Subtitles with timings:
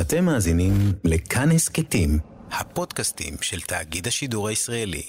[0.00, 0.72] אתם מאזינים
[1.04, 2.18] לכאן הסכתים,
[2.50, 5.02] הפודקאסטים של תאגיד השידור הישראלי.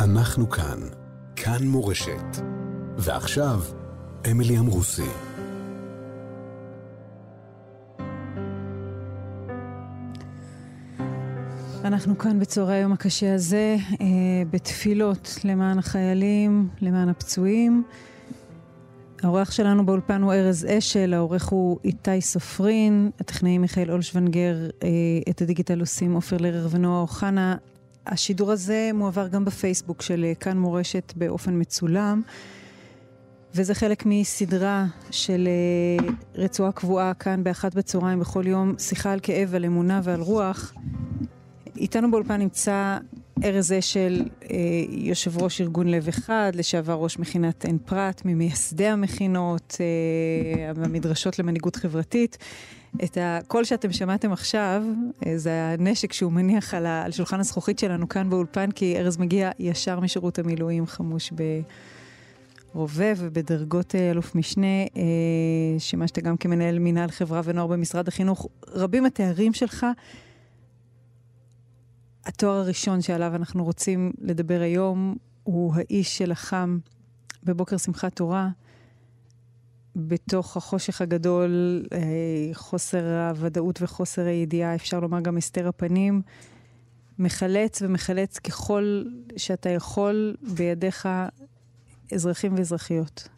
[0.00, 0.78] אנחנו כאן,
[1.36, 2.36] כאן מורשת.
[2.98, 3.60] ועכשיו,
[4.30, 5.10] אמילי אמרוסי.
[11.84, 14.06] אנחנו כאן בצהרי היום הקשה הזה, אה,
[14.50, 17.84] בתפילות למען החיילים, למען הפצועים.
[19.24, 24.88] האורח שלנו באולפן הוא ארז אשל, העורך הוא איתי סופרין, הטכנאי מיכאל אולשוונגר, אה,
[25.30, 27.56] את הדיגיטל עושים עופר לרר ונועה אוחנה.
[28.06, 32.22] השידור הזה מועבר גם בפייסבוק של אה, כאן מורשת באופן מצולם,
[33.54, 39.54] וזה חלק מסדרה של אה, רצועה קבועה כאן באחת בצהריים בכל יום, שיחה על כאב,
[39.54, 40.74] על אמונה ועל רוח.
[41.76, 42.98] איתנו באולפן נמצא
[43.42, 44.56] ארז אשל, אה,
[44.88, 51.76] יושב ראש ארגון לב אחד, לשעבר ראש מכינת עין פרת, ממייסדי המכינות, אה, המדרשות למנהיגות
[51.76, 52.38] חברתית.
[53.04, 54.82] את הקול שאתם שמעתם עכשיו,
[55.26, 59.16] אה, זה הנשק שהוא מניח על, ה, על שולחן הזכוכית שלנו כאן באולפן, כי ארז
[59.16, 61.32] מגיע ישר משירות המילואים, חמוש
[62.74, 64.84] ברובה ובדרגות אלוף משנה,
[65.78, 68.46] שימשת גם כמנהל מינהל חברה ונוער במשרד החינוך.
[68.68, 69.86] רבים התארים שלך.
[72.26, 76.78] התואר הראשון שעליו אנחנו רוצים לדבר היום הוא האיש שלחם
[77.44, 78.48] בבוקר שמחת תורה,
[79.96, 81.98] בתוך החושך הגדול, אה,
[82.52, 86.22] חוסר הוודאות וחוסר הידיעה, אפשר לומר גם הסתר הפנים,
[87.18, 89.04] מחלץ ומחלץ ככל
[89.36, 91.08] שאתה יכול בידיך
[92.12, 93.28] אזרחים ואזרחיות.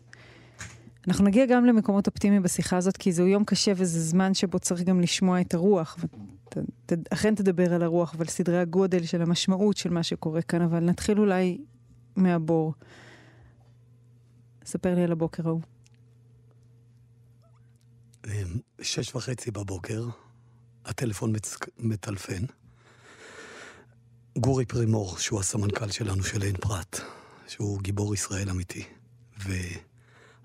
[1.09, 4.83] אנחנו נגיע גם למקומות אופטימיים בשיחה הזאת, כי זהו יום קשה וזה זמן שבו צריך
[4.83, 5.98] גם לשמוע את הרוח.
[7.11, 11.19] אכן תדבר על הרוח ועל סדרי הגודל של המשמעות של מה שקורה כאן, אבל נתחיל
[11.19, 11.59] אולי
[12.17, 12.75] מהבור.
[14.65, 15.61] ספר לי על הבוקר ההוא.
[18.27, 18.31] אמ,
[18.83, 20.05] שש וחצי בבוקר,
[20.85, 21.57] הטלפון מצ...
[21.79, 22.45] מטלפן.
[24.39, 27.01] גורי פרימור, שהוא הסמנכ"ל שלנו של עין פרת,
[27.48, 28.85] שהוא גיבור ישראל אמיתי,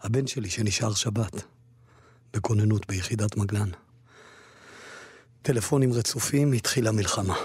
[0.03, 1.43] והבן שלי שנשאר שבת
[2.33, 3.69] בכוננות ביחידת מגלן.
[5.41, 7.35] טלפונים רצופים, התחילה מלחמה.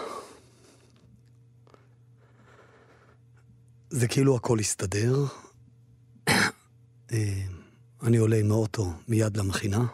[3.91, 5.25] זה כאילו הכל הסתדר.
[7.12, 7.43] אה,
[8.03, 9.84] אני עולה עם האוטו מיד למכינה,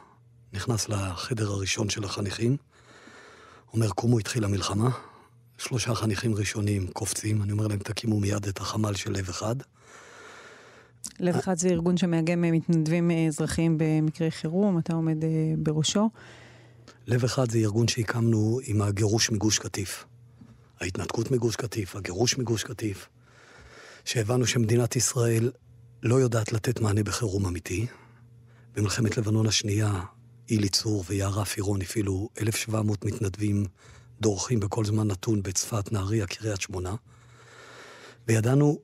[0.53, 2.57] נכנס לחדר הראשון של החניכים,
[3.73, 4.91] אומר, קומו, התחילה מלחמה.
[5.59, 9.57] שלושה חניכים ראשונים קופצים, אני אומר להם, תקימו מיד את החמ"ל של לב אחד.
[11.21, 16.11] לב אחד זה ארגון שמאגם מתנדבים אזרחיים במקרי חירום, אתה עומד אה, בראשו.
[17.07, 20.05] לב אחד זה ארגון שהקמנו עם הגירוש מגוש קטיף.
[20.81, 23.09] ההתנתקות מגוש קטיף, הגירוש מגוש קטיף,
[24.05, 25.51] שהבנו שמדינת ישראל
[26.03, 27.87] לא יודעת לתת מענה בחירום אמיתי.
[28.75, 30.03] במלחמת לבנון השנייה,
[30.51, 33.65] אילי צור ויערה פירון הפעילו 1,700 מתנדבים
[34.21, 36.95] דורכים בכל זמן נתון בצפת, נהריה, קריית שמונה.
[38.29, 38.79] וידענו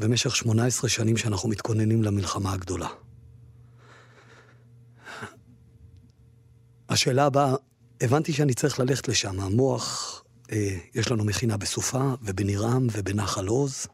[0.00, 2.88] במשך 18 שנים שאנחנו מתכוננים למלחמה הגדולה.
[6.88, 7.54] השאלה הבאה,
[8.00, 9.40] הבנתי שאני צריך ללכת לשם.
[9.40, 10.22] המוח,
[10.52, 13.86] אה, יש לנו מכינה בסופה ובנירם ובנחל עוז.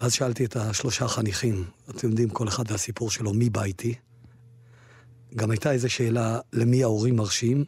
[0.00, 3.94] ואז שאלתי את השלושה חניכים, אתם יודעים, כל אחד והסיפור שלו, מי בא איתי?
[5.36, 7.64] גם הייתה איזו שאלה, למי ההורים מרשים?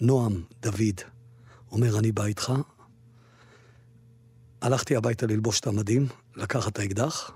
[0.00, 1.00] נועם, דוד,
[1.70, 2.52] אומר, אני בא איתך.
[4.62, 7.30] הלכתי הביתה ללבוש את המדים, לקחת את האקדח,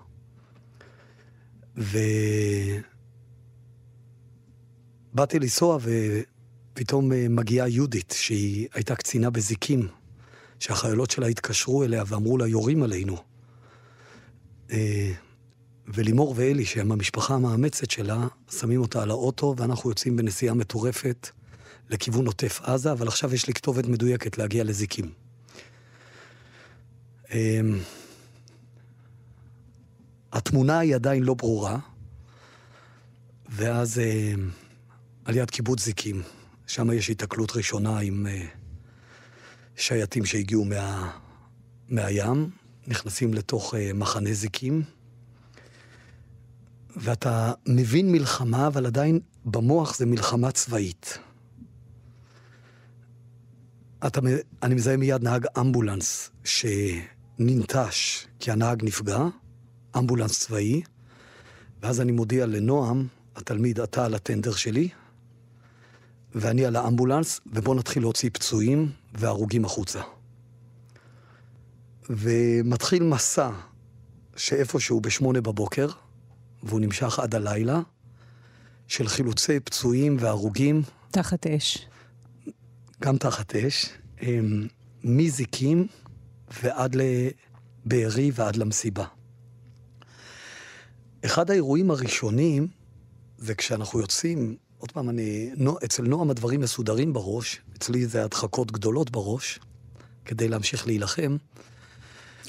[1.77, 2.83] ובאתי
[5.39, 5.91] לנסוע, ו...
[6.77, 9.89] פתאום אה, מגיעה יהודית, שהיא הייתה קצינה בזיקים,
[10.61, 13.17] שהחיילות שלה התקשרו אליה ואמרו לה, יורים עלינו.
[14.71, 15.13] אה,
[15.87, 21.29] ולימור ואלי, שהם המשפחה המאמצת שלה, שמים אותה על האוטו, ואנחנו יוצאים בנסיעה מטורפת
[21.91, 25.11] לכיוון עוטף עזה, אבל עכשיו יש לי כתובת מדויקת להגיע לזיקים.
[30.37, 31.79] אה, התמונה היא עדיין לא ברורה,
[33.49, 34.01] ואז
[35.25, 36.23] על יד קיבוץ זיקים,
[36.67, 38.57] שם יש התקלות ראשונה עם uh,
[39.77, 41.11] שייטים שהגיעו מה,
[41.89, 42.51] מהים,
[42.87, 44.83] נכנסים לתוך uh, מחנה זיקים,
[46.97, 51.19] ואתה מבין מלחמה, אבל עדיין במוח זה מלחמה צבאית.
[54.07, 54.21] אתה,
[54.63, 59.19] אני מזהה מיד נהג אמבולנס שננטש כי הנהג נפגע,
[59.99, 60.83] אמבולנס צבאי,
[61.83, 63.07] ואז אני מודיע לנועם,
[63.37, 64.89] התלמיד, אתה על הטנדר שלי,
[66.35, 70.01] ואני על האמבולנס, ובואו נתחיל להוציא פצועים והרוגים החוצה.
[72.11, 73.51] ומתחיל מסע
[74.37, 75.89] שאיפשהו בשמונה בבוקר,
[76.63, 77.81] והוא נמשך עד הלילה,
[78.89, 80.83] של חילוצי פצועים והרוגים.
[81.11, 81.87] תחת אש.
[83.03, 83.87] גם תחת אש,
[84.23, 84.67] אמ,
[85.05, 85.87] מזיקים
[86.63, 89.05] ועד לבארי ועד למסיבה.
[91.27, 92.69] אחד האירועים הראשונים
[93.39, 95.51] זה כשאנחנו יוצאים, עוד פעם, אני,
[95.85, 99.61] אצל נועם הדברים מסודרים בראש, אצלי זה הדחקות גדולות בראש,
[100.25, 101.37] כדי להמשיך להילחם.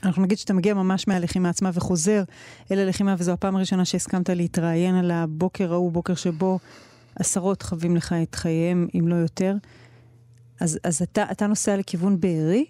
[0.03, 2.23] אנחנו נגיד שאתה מגיע ממש מהלחימה עצמה וחוזר
[2.71, 6.59] אל הלחימה, וזו הפעם הראשונה שהסכמת להתראיין על הבוקר ההוא, בוקר שבו
[7.15, 9.55] עשרות חווים לך את חייהם, אם לא יותר.
[10.59, 12.65] אז, אז אתה, אתה נוסע לכיוון בארי?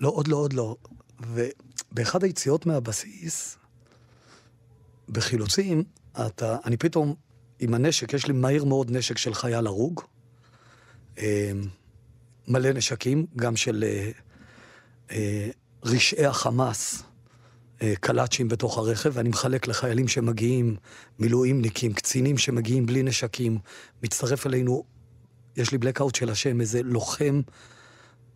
[0.00, 0.76] לא, עוד לא, עוד לא.
[1.20, 3.56] ובאחד היציאות מהבסיס,
[5.08, 5.84] בחילוצים,
[6.26, 7.14] אתה, אני פתאום,
[7.58, 10.00] עם הנשק, יש לי מהר מאוד נשק של חייל הרוג,
[11.18, 11.52] אה,
[12.48, 14.10] מלא נשקים, גם של אה,
[15.10, 15.48] אה,
[15.84, 17.02] רשעי החמאס,
[18.00, 20.76] קלאצ'ים בתוך הרכב, ואני מחלק לחיילים שמגיעים,
[21.18, 23.58] מילואימניקים, קצינים שמגיעים בלי נשקים.
[24.02, 24.84] מצטרף אלינו,
[25.56, 27.40] יש לי בלקאוט של השם, איזה לוחם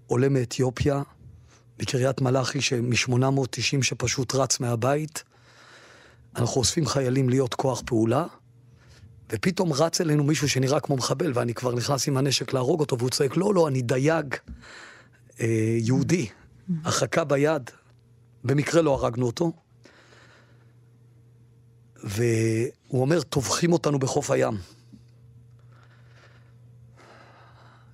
[0.07, 1.03] עולה מאתיופיה,
[1.81, 5.25] מקריית מלאכי, מ-890 שפשוט רץ מהבית.
[6.37, 8.27] אנחנו אוספים חיילים להיות כוח פעולה,
[9.32, 13.11] ופתאום רץ אלינו מישהו שנראה כמו מחבל, ואני כבר נכנס עם הנשק להרוג אותו, והוא
[13.11, 14.35] צועק, לא, לא, אני דייג
[15.41, 15.47] אה,
[15.79, 16.29] יהודי,
[16.85, 17.71] הרחקה ביד.
[18.44, 19.53] במקרה לא הרגנו אותו.
[22.05, 24.55] והוא אומר, טובחים אותנו בחוף הים.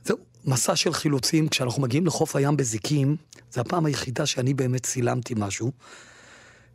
[0.05, 1.49] זהו, מסע של חילוצים.
[1.49, 3.17] כשאנחנו מגיעים לחוף הים בזיקים,
[3.51, 5.73] זו הפעם היחידה שאני באמת צילמתי משהו.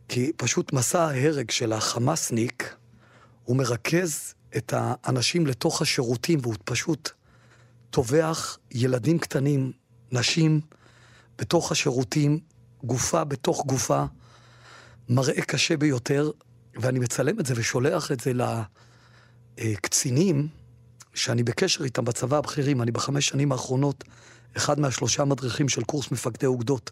[0.08, 2.76] כי פשוט מסע ההרג של החמאסניק,
[3.44, 7.10] הוא מרכז את האנשים לתוך השירותים, והוא פשוט
[7.90, 9.72] טובח ילדים קטנים,
[10.12, 10.60] נשים,
[11.38, 12.38] בתוך השירותים,
[12.84, 14.04] גופה בתוך גופה,
[15.08, 16.30] מראה קשה ביותר,
[16.74, 18.32] ואני מצלם את זה ושולח את זה
[19.58, 20.48] לקצינים,
[21.14, 24.04] שאני בקשר איתם בצבא הבכירים, אני בחמש שנים האחרונות
[24.56, 26.90] אחד מהשלושה מדריכים של קורס מפקדי אוגדות.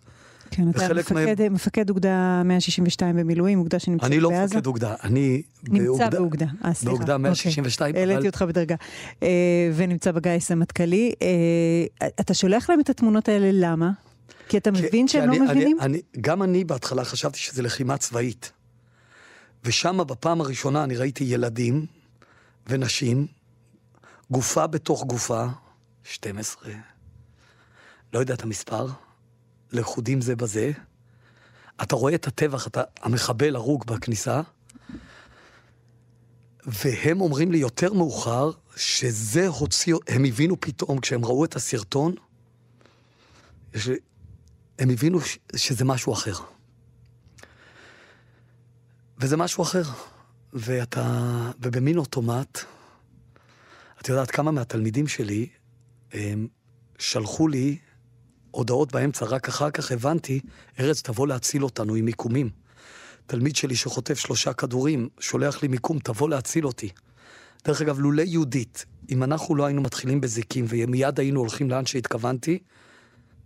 [0.51, 1.53] כן, אתה מפקד, מהם...
[1.53, 4.15] מפקד אוגדה 162 במילואים, אוגדה שנמצאת בעזה.
[4.15, 4.55] אני לא בעזה.
[4.55, 6.11] מפקד אוגדה, אני נמצא באוגדה.
[6.11, 6.97] באוגדה, אה, סליחה.
[6.97, 7.91] באוגדה 162.
[7.91, 8.11] אוקיי.
[8.11, 8.75] העליתי אותך בדרגה.
[9.23, 9.29] אה,
[9.75, 11.13] ונמצא בגיס המטכ"לי.
[11.23, 13.91] אה, אתה שולח להם את התמונות האלה, למה?
[14.49, 15.81] כי אתה מבין שהם לא אני, מבינים?
[15.81, 18.53] אני, אני, גם אני בהתחלה חשבתי שזה לחימה צבאית.
[19.65, 21.87] ושם בפעם הראשונה אני ראיתי ילדים
[22.67, 23.27] ונשים,
[24.31, 25.47] גופה בתוך גופה,
[26.05, 26.73] 12,
[28.13, 28.87] לא יודע את המספר,
[29.73, 30.73] לכודים זה בזה.
[31.83, 34.41] אתה רואה את הטבח, אתה, המחבל הרוג בכניסה,
[36.67, 42.15] והם אומרים לי יותר מאוחר, שזה הוציא, הם הבינו פתאום, כשהם ראו את הסרטון,
[43.75, 43.97] לי,
[44.79, 45.19] הם הבינו
[45.57, 46.35] שזה משהו אחר.
[49.19, 49.83] וזה משהו אחר.
[50.53, 52.59] ואתה, ובמין אוטומט,
[54.01, 55.49] את יודעת כמה מהתלמידים שלי,
[56.13, 56.49] הם
[56.99, 57.79] שלחו לי
[58.51, 60.41] הודעות באמצע, רק אחר כך הבנתי,
[60.81, 62.51] ארץ תבוא להציל אותנו עם מיקומים.
[63.27, 66.89] תלמיד שלי שחוטף שלושה כדורים, שולח לי מיקום, תבוא להציל אותי.
[67.65, 72.59] דרך אגב, לולא יהודית, אם אנחנו לא היינו מתחילים בזיקים ומיד היינו הולכים לאן שהתכוונתי,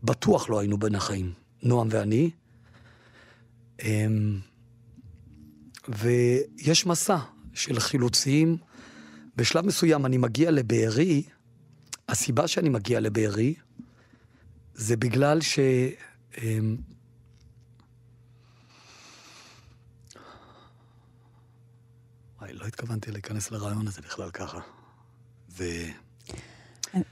[0.03, 2.31] בטוח לא היינו בין החיים, נועם ואני.
[3.83, 4.39] אמ,
[5.89, 7.17] ויש מסע
[7.55, 8.57] של חילוצים.
[9.37, 11.23] בשלב מסוים אני מגיע לבארי,
[12.09, 13.55] הסיבה שאני מגיע לבארי,
[14.75, 15.59] זה בגלל ש...
[16.43, 16.77] אמ,
[22.41, 24.59] וואי, לא התכוונתי להיכנס לרעיון הזה בכלל ככה.
[25.51, 25.65] ו...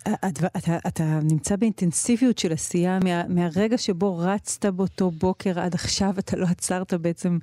[0.05, 6.15] אתה, אתה, אתה נמצא באינטנסיביות של עשייה מה, מהרגע שבו רצת באותו בוקר עד עכשיו,
[6.19, 7.39] אתה לא עצרת בעצם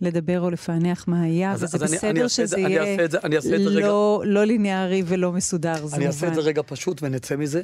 [0.00, 3.40] לדבר או לפענח מה היה, אז, וזה אז בסדר אני, אני שזה זה, יהיה אני
[3.40, 5.96] זה, אני לא, לא ליניארי ולא מסודר, זה מובן.
[5.96, 7.62] אני אעשה את זה רגע פשוט ונצא מזה.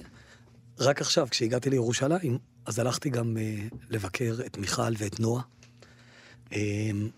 [0.78, 5.42] רק עכשיו, כשהגעתי לירושלים, אז הלכתי גם uh, לבקר את מיכל ואת נועה,
[6.50, 6.54] uh,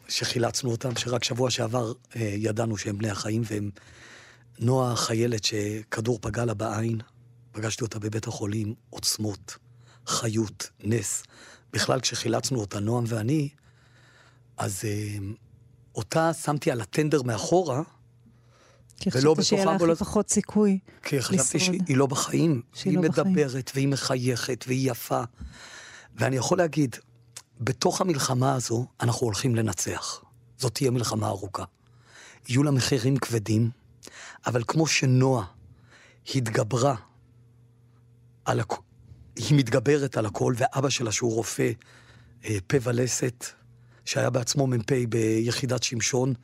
[0.08, 3.70] שחילצנו אותם, שרק שבוע שעבר uh, ידענו שהם בני החיים, והם...
[4.60, 6.98] נועה חיילת שכדור פגע לה בעין,
[7.52, 9.56] פגשתי אותה בבית החולים, עוצמות,
[10.06, 11.22] חיות, נס.
[11.72, 13.48] בכלל, כשחילצנו אותה, נועם ואני,
[14.56, 15.22] אז uh,
[15.94, 17.82] אותה שמתי על הטנדר מאחורה,
[19.00, 22.62] כי חשבתי שיהיה לה הכי פחות סיכוי כי חשבתי שהיא לא בחיים.
[22.74, 23.32] שהיא לא בחיים.
[23.32, 25.22] מדברת, והיא מחייכת, והיא יפה.
[26.16, 26.96] ואני יכול להגיד,
[27.60, 30.24] בתוך המלחמה הזו, אנחנו הולכים לנצח.
[30.58, 31.64] זאת תהיה מלחמה ארוכה.
[32.48, 33.70] יהיו לה מחירים כבדים,
[34.46, 35.44] אבל כמו שנועה
[36.34, 36.94] התגברה
[38.44, 38.74] על הכ...
[39.36, 41.72] היא מתגברת על הכל, ואבא שלה, שהוא רופא
[42.44, 43.44] אה, פה ולסת,
[44.04, 46.34] שהיה בעצמו מ"פ ביחידת שמשון,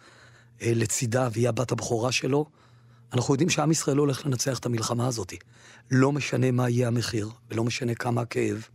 [0.62, 2.46] לצידה, והיא הבת הבכורה שלו,
[3.12, 5.32] אנחנו יודעים שעם ישראל לא הולך לנצח את המלחמה הזאת.
[5.90, 8.68] לא משנה מה יהיה המחיר, ולא משנה כמה הכאב,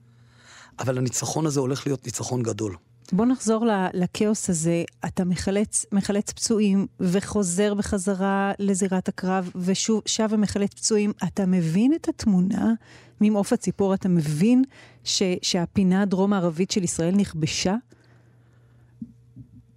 [0.79, 2.75] אבל הניצחון הזה הולך להיות ניצחון גדול.
[3.11, 4.83] בוא נחזור לכאוס הזה.
[5.05, 11.13] אתה מחלץ, מחלץ פצועים וחוזר בחזרה לזירת הקרב, ושוב שב ומחלץ פצועים.
[11.23, 12.73] אתה מבין את התמונה
[13.21, 13.93] ממעוף הציפור?
[13.93, 14.63] אתה מבין
[15.03, 17.75] ש, שהפינה הדרום-מערבית של ישראל נכבשה?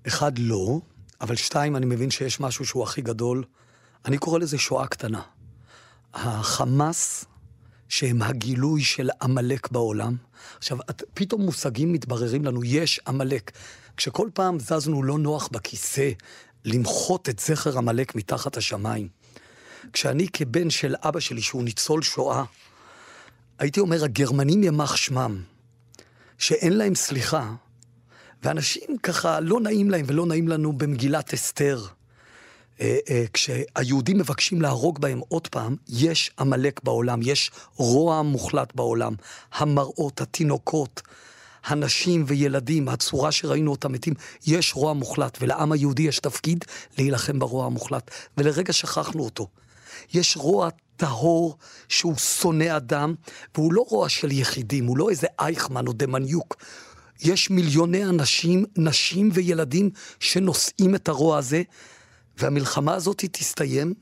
[0.07, 0.81] אחד, לא,
[1.23, 3.45] אבל שתיים, אני מבין שיש משהו שהוא הכי גדול.
[4.05, 5.23] אני קורא לזה שואה קטנה.
[6.15, 7.25] החמאס,
[7.89, 10.17] שהם הגילוי של עמלק בעולם.
[10.59, 10.79] עכשיו,
[11.15, 13.51] פתאום מושגים מתבררים לנו, יש עמלק.
[13.97, 16.11] כשכל פעם זזנו לא נוח בכיסא
[16.65, 19.09] למחות את זכר עמלק מתחת השמיים.
[19.93, 22.45] כשאני כבן של אבא שלי, שהוא ניצול שואה,
[23.59, 25.43] הייתי אומר, הגרמנים ימח שמם,
[26.39, 27.55] שאין להם סליחה,
[28.43, 31.85] ואנשים ככה, לא נעים להם ולא נעים לנו במגילת אסתר.
[32.81, 39.15] אה, אה, כשהיהודים מבקשים להרוג בהם עוד פעם, יש עמלק בעולם, יש רוע מוחלט בעולם.
[39.53, 41.03] המראות, התינוקות,
[41.65, 44.15] הנשים וילדים, הצורה שראינו אותם מתים,
[44.47, 46.65] יש רוע מוחלט, ולעם היהודי יש תפקיד
[46.99, 49.49] להילחם ברוע המוחלט, ולרגע שכחנו אותו.
[50.15, 51.57] יש רוע טהור
[51.89, 53.15] שהוא שונא אדם,
[53.55, 56.57] והוא לא רוע של יחידים, הוא לא איזה אייכמן או דמניוק.
[57.21, 59.91] יש מיליוני אנשים, נשים וילדים
[60.21, 61.63] שנושאים את הרוע הזה,
[62.39, 63.95] והמלחמה הזאת תסתיים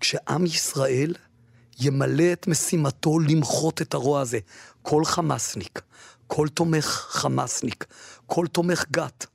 [0.00, 1.14] כשעם ישראל
[1.80, 4.38] ימלא את משימתו למחות את הרוע הזה.
[4.82, 5.82] כל חמאסניק,
[6.26, 7.84] כל תומך חמאסניק,
[8.26, 9.26] כל תומך גת,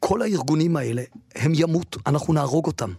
[0.00, 1.02] כל הארגונים האלה,
[1.34, 2.92] הם ימות, אנחנו נהרוג אותם.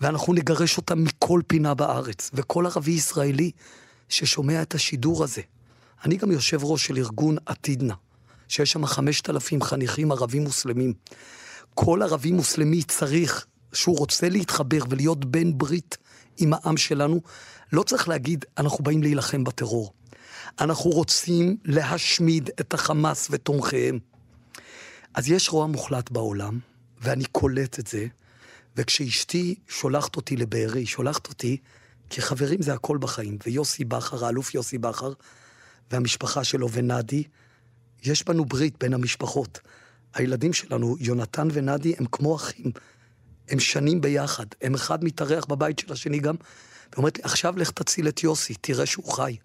[0.00, 2.30] ואנחנו נגרש אותם מכל פינה בארץ.
[2.34, 3.50] וכל ערבי ישראלי
[4.08, 5.42] ששומע את השידור הזה,
[6.04, 7.94] אני גם יושב ראש של ארגון עתידנה,
[8.48, 10.92] שיש שם חמשת אלפים חניכים ערבים מוסלמים.
[11.74, 15.96] כל ערבי מוסלמי צריך, שהוא רוצה להתחבר ולהיות בן ברית
[16.38, 17.20] עם העם שלנו,
[17.72, 19.92] לא צריך להגיד, אנחנו באים להילחם בטרור.
[20.60, 23.98] אנחנו רוצים להשמיד את החמאס ותומכיהם.
[25.14, 26.58] אז יש רוע מוחלט בעולם,
[27.00, 28.06] ואני קולט את זה,
[28.76, 31.56] וכשאשתי שולחת אותי לבארי, היא שולחת אותי,
[32.10, 35.12] כי חברים זה הכל בחיים, ויוסי בכר, האלוף יוסי בכר,
[35.90, 37.24] והמשפחה שלו ונדי,
[38.06, 39.60] יש בנו ברית בין המשפחות.
[40.14, 42.72] הילדים שלנו, יונתן ונדי, הם כמו אחים.
[43.48, 44.46] הם שנים ביחד.
[44.62, 46.34] הם אחד מתארח בבית של השני גם,
[46.92, 49.36] ואומרת לי, עכשיו לך תציל את יוסי, תראה שהוא חי.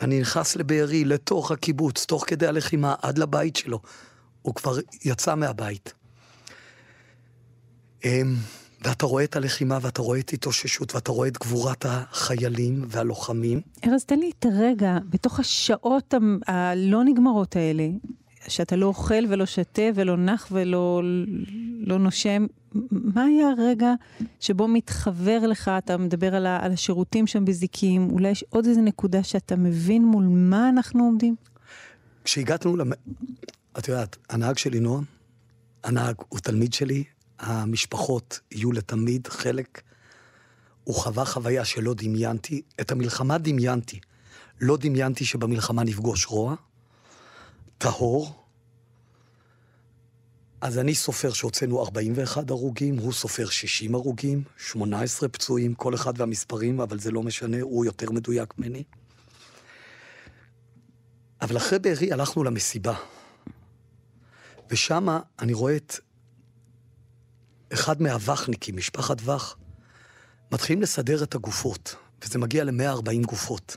[0.00, 3.80] ואני נכנס לבארי, לתוך הקיבוץ, תוך כדי הלחימה, עד לבית שלו.
[4.42, 5.92] הוא כבר יצא מהבית.
[8.84, 13.60] ואתה רואה את הלחימה, ואתה רואה את התאוששות, ואתה רואה את גבורת החיילים והלוחמים.
[13.86, 16.14] ארז, תן לי את הרגע, בתוך השעות
[16.46, 17.88] הלא נגמרות האלה,
[18.48, 21.02] שאתה לא אוכל ולא שותה ולא נח ולא
[21.80, 22.46] לא נושם,
[22.90, 23.94] מה היה הרגע
[24.40, 28.80] שבו מתחבר לך, אתה מדבר על, ה, על השירותים שם בזיקים, אולי יש עוד איזה
[28.80, 31.36] נקודה שאתה מבין מול מה אנחנו עומדים?
[32.24, 32.92] כשהגענו, למ...
[33.78, 35.04] את יודעת, הנהג שלי נועם,
[35.84, 37.04] הנהג הוא תלמיד שלי,
[37.38, 39.82] המשפחות יהיו לתמיד חלק.
[40.84, 42.62] הוא חווה חוויה שלא דמיינתי.
[42.80, 44.00] את המלחמה דמיינתי.
[44.60, 46.54] לא דמיינתי שבמלחמה נפגוש רוע,
[47.78, 48.44] טהור.
[50.60, 56.80] אז אני סופר שהוצאנו 41 הרוגים, הוא סופר 60 הרוגים, 18 פצועים, כל אחד והמספרים,
[56.80, 58.82] אבל זה לא משנה, הוא יותר מדויק ממני.
[61.40, 62.94] אבל אחרי בארי הלכנו למסיבה.
[64.70, 65.94] ושם אני רואה את
[67.72, 69.56] אחד מהווכניקים, משפחת וך,
[70.52, 71.94] מתחילים לסדר את הגופות,
[72.24, 73.76] וזה מגיע ל-140 גופות.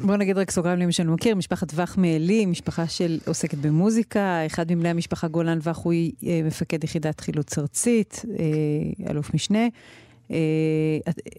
[0.00, 4.72] בוא נגיד רק סוגריים למי שאני מכיר, משפחת וך מעלי, משפחה של עוסקת במוזיקה, אחד
[4.72, 5.92] מבני המשפחה גולן וך הוא
[6.26, 9.66] אה, מפקד יחידת חילוץ ארצית, אה, אלוף משנה.
[10.30, 10.36] אה,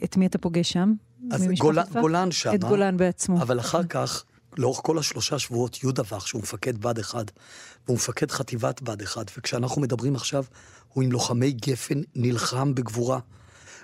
[0.03, 0.93] את מי אתה פוגש שם?
[1.31, 2.55] אז גולן, גולן שם.
[2.55, 3.41] את גולן בעצמו.
[3.41, 4.23] אבל אחר כך,
[4.57, 7.31] לאורך כל השלושה שבועות, יהודה וך, שהוא מפקד בה"ד 1,
[7.85, 10.43] והוא מפקד חטיבת בה"ד 1, וכשאנחנו מדברים עכשיו,
[10.93, 13.19] הוא עם לוחמי גפן נלחם בגבורה,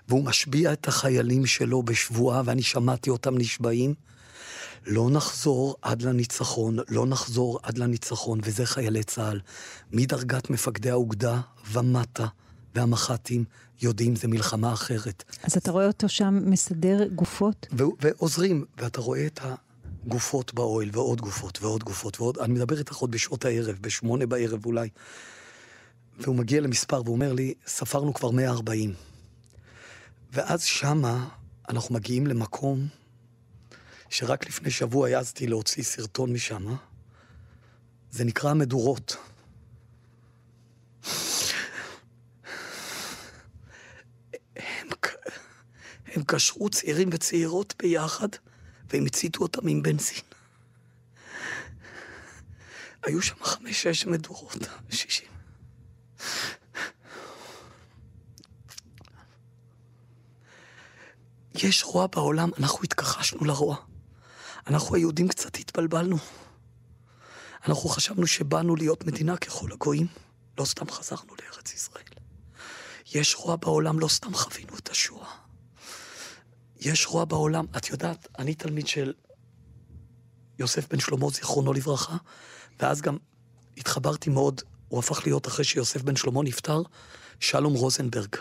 [0.08, 3.94] והוא משביע את החיילים שלו בשבועה, ואני שמעתי אותם נשבעים.
[4.86, 9.40] לא נחזור עד לניצחון, לא נחזור עד לניצחון, וזה חיילי צה"ל.
[9.92, 12.28] מדרגת מפקדי האוגדה ומטה,
[12.76, 13.44] והמח"טים
[13.82, 15.24] יודעים, זה מלחמה אחרת.
[15.44, 17.68] אז אתה רואה אותו שם מסדר גופות?
[17.72, 19.40] ועוזרים, ואתה רואה את
[20.06, 22.38] הגופות באוהל, ועוד גופות, ועוד גופות, ועוד...
[22.38, 24.90] אני מדבר איתך עוד בשעות הערב, בשמונה בערב אולי.
[26.20, 28.94] והוא מגיע למספר והוא אומר לי, ספרנו כבר 140.
[30.32, 31.28] ואז שמה
[31.70, 32.88] אנחנו מגיעים למקום
[34.10, 36.76] שרק לפני שבוע העזתי להוציא סרטון משם.
[38.12, 39.18] זה נקרא המדורות.
[46.16, 48.28] הם קשרו צעירים וצעירות ביחד,
[48.90, 50.24] והם הציתו אותם עם בנזין.
[53.04, 54.58] היו שם חמש-שש מדורות,
[54.90, 55.28] שישים.
[61.56, 63.76] יש רוע בעולם, אנחנו התכחשנו לרוע.
[64.68, 66.18] אנחנו היהודים קצת התבלבלנו.
[67.68, 70.08] אנחנו חשבנו שבאנו להיות מדינה ככל הגויים,
[70.58, 72.04] לא סתם חזרנו לארץ ישראל.
[73.14, 75.49] יש רוע בעולם, לא סתם חווינו את השואה.
[76.80, 77.66] יש רוע בעולם.
[77.78, 79.14] את יודעת, אני תלמיד של
[80.60, 82.18] יוסף בן שלמה, זיכרונו לברכה,
[82.80, 83.18] ואז גם
[83.78, 86.82] התחברתי מאוד, הוא הפך להיות, אחרי שיוסף בן שלמה נפטר,
[87.40, 88.36] שלום רוזנברג.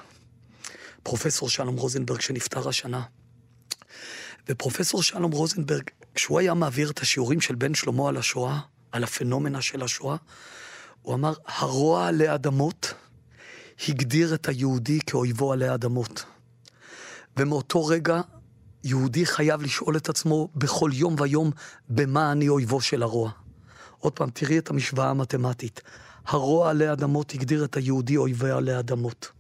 [1.03, 3.03] פרופסור שלום רוזנברג שנפטר השנה.
[4.49, 5.83] ופרופסור שלום רוזנברג,
[6.15, 8.61] כשהוא היה מעביר את השיעורים של בן שלמה על השואה,
[8.93, 10.17] על הפנומנה של השואה,
[11.03, 12.95] הוא אמר, הרוע עלי אדמות
[13.89, 16.25] הגדיר את היהודי כאויבו עלי אדמות.
[17.39, 18.21] ומאותו רגע
[18.85, 21.51] יהודי חייב לשאול את עצמו בכל יום ויום,
[21.89, 23.31] במה אני אויבו של הרוע.
[23.99, 25.81] עוד פעם, תראי את המשוואה המתמטית.
[26.27, 29.31] הרוע עלי אדמות הגדיר את היהודי אויבי עלי אדמות.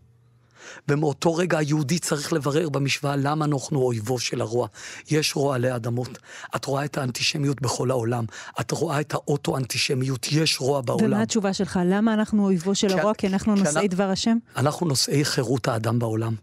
[0.89, 4.69] ומאותו רגע היהודי צריך לברר במשוואה למה אנחנו אויבו של הרוע.
[5.11, 6.19] יש רוע עלי אדמות.
[6.57, 8.25] את רואה את האנטישמיות בכל העולם.
[8.61, 10.27] את רואה את האוטו-אנטישמיות.
[10.33, 11.07] יש רוע בעולם.
[11.07, 11.81] ומה התשובה שלך?
[11.85, 13.15] למה אנחנו אויבו של הרוע?
[13.15, 14.39] כי אנחנו נושאי דבר השם?
[14.57, 16.35] אנחנו נושאי חירות האדם בעולם.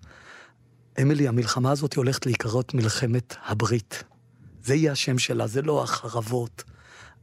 [1.02, 4.04] אמילי, המלחמה הזאת הולכת להיקראות מלחמת הברית.
[4.64, 6.64] זה יהיה השם שלה, זה לא החרבות.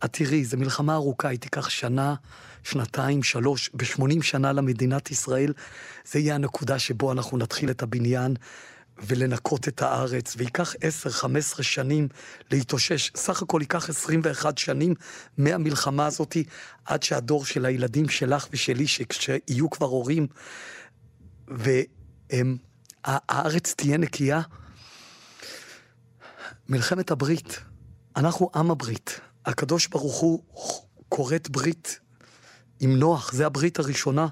[0.04, 2.14] את תראי, זו מלחמה ארוכה, היא תיקח שנה,
[2.62, 5.52] שנתיים, שלוש, ב-80 שנה למדינת ישראל,
[6.04, 8.34] זה יהיה הנקודה שבו אנחנו נתחיל את הבניין
[9.06, 12.08] ולנקות את הארץ, וייקח 10-15 שנים
[12.50, 13.10] להתאושש.
[13.16, 14.94] סך הכל ייקח 21 שנים
[15.38, 16.36] מהמלחמה הזאת,
[16.84, 20.26] עד שהדור של הילדים שלך ושלי, שכשיהיו כבר הורים,
[23.06, 24.40] והארץ תהיה נקייה.
[26.68, 27.60] מלחמת הברית,
[28.16, 29.20] אנחנו עם הברית.
[29.46, 30.42] הקדוש ברוך הוא
[31.08, 32.00] כורת ברית
[32.80, 34.26] עם נוח, זה הברית הראשונה,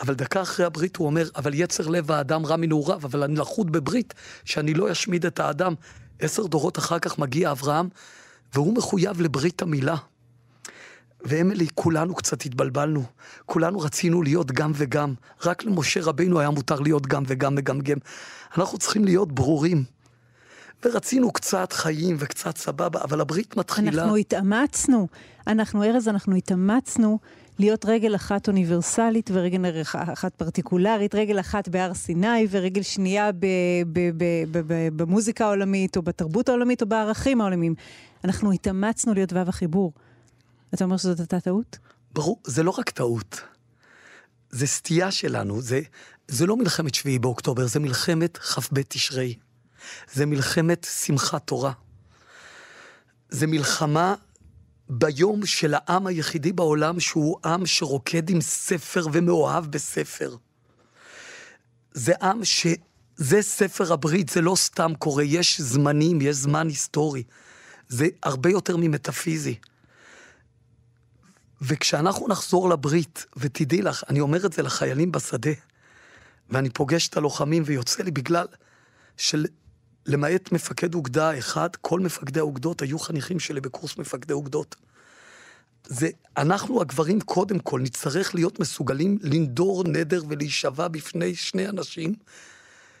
[0.00, 3.72] אבל דקה אחרי הברית הוא אומר, אבל יצר לב האדם רע מנעוריו, אבל אני לחוד
[3.72, 5.74] בברית שאני לא אשמיד את האדם.
[6.18, 7.88] עשר דורות אחר כך מגיע אברהם,
[8.54, 9.96] והוא מחויב לברית המילה.
[11.24, 13.02] ואמילי, כולנו קצת התבלבלנו.
[13.46, 15.14] כולנו רצינו להיות גם וגם.
[15.44, 17.98] רק למשה רבינו היה מותר להיות גם וגם מגמגם.
[18.58, 19.84] אנחנו צריכים להיות ברורים.
[20.84, 24.02] ורצינו קצת חיים וקצת סבבה, אבל הברית מתחילה...
[24.02, 25.08] אנחנו התאמצנו.
[25.46, 27.18] אנחנו, ארז, אנחנו התאמצנו
[27.58, 33.30] להיות רגל אחת אוניברסלית ורגל אחת פרטיקולרית, רגל אחת בהר סיני ורגל שנייה
[34.96, 37.74] במוזיקה העולמית או בתרבות העולמית או בערכים העולמיים.
[38.24, 39.92] אנחנו התאמצנו להיות וו החיבור.
[40.74, 41.78] אתה אומר שזאת הייתה טעות?
[42.12, 43.40] ברור, זה לא רק טעות.
[44.50, 45.80] זה סטייה שלנו, זה,
[46.28, 49.34] זה לא מלחמת שביעי באוקטובר, זה מלחמת כ"ב תשרי.
[50.12, 51.72] זה מלחמת שמחת תורה.
[53.28, 54.14] זה מלחמה
[54.88, 60.36] ביום של העם היחידי בעולם שהוא עם שרוקד עם ספר ומאוהב בספר.
[61.92, 62.66] זה עם ש...
[63.16, 67.22] זה ספר הברית, זה לא סתם קורה, יש זמנים, יש זמן היסטורי.
[67.88, 69.54] זה הרבה יותר ממטאפיזי.
[71.62, 75.50] וכשאנחנו נחזור לברית, ותדעי לך, אני אומר את זה לחיילים בשדה,
[76.50, 78.46] ואני פוגש את הלוחמים ויוצא לי בגלל
[79.16, 79.46] של
[80.06, 84.76] למעט מפקד אוגדה אחד, כל מפקדי האוגדות היו חניכים שלי בקורס מפקדי אוגדות.
[85.86, 92.14] זה, אנחנו הגברים קודם כל נצטרך להיות מסוגלים לנדור נדר ולהישבע בפני שני אנשים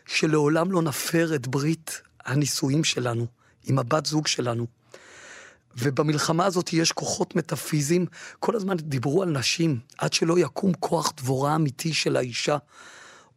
[0.06, 3.26] שלעולם לא נפר את ברית הנישואים שלנו
[3.64, 4.66] עם הבת זוג שלנו.
[5.78, 8.06] ובמלחמה הזאת יש כוחות מטאפיזיים,
[8.38, 12.56] כל הזמן דיברו על נשים, עד שלא יקום כוח דבורה אמיתי של האישה.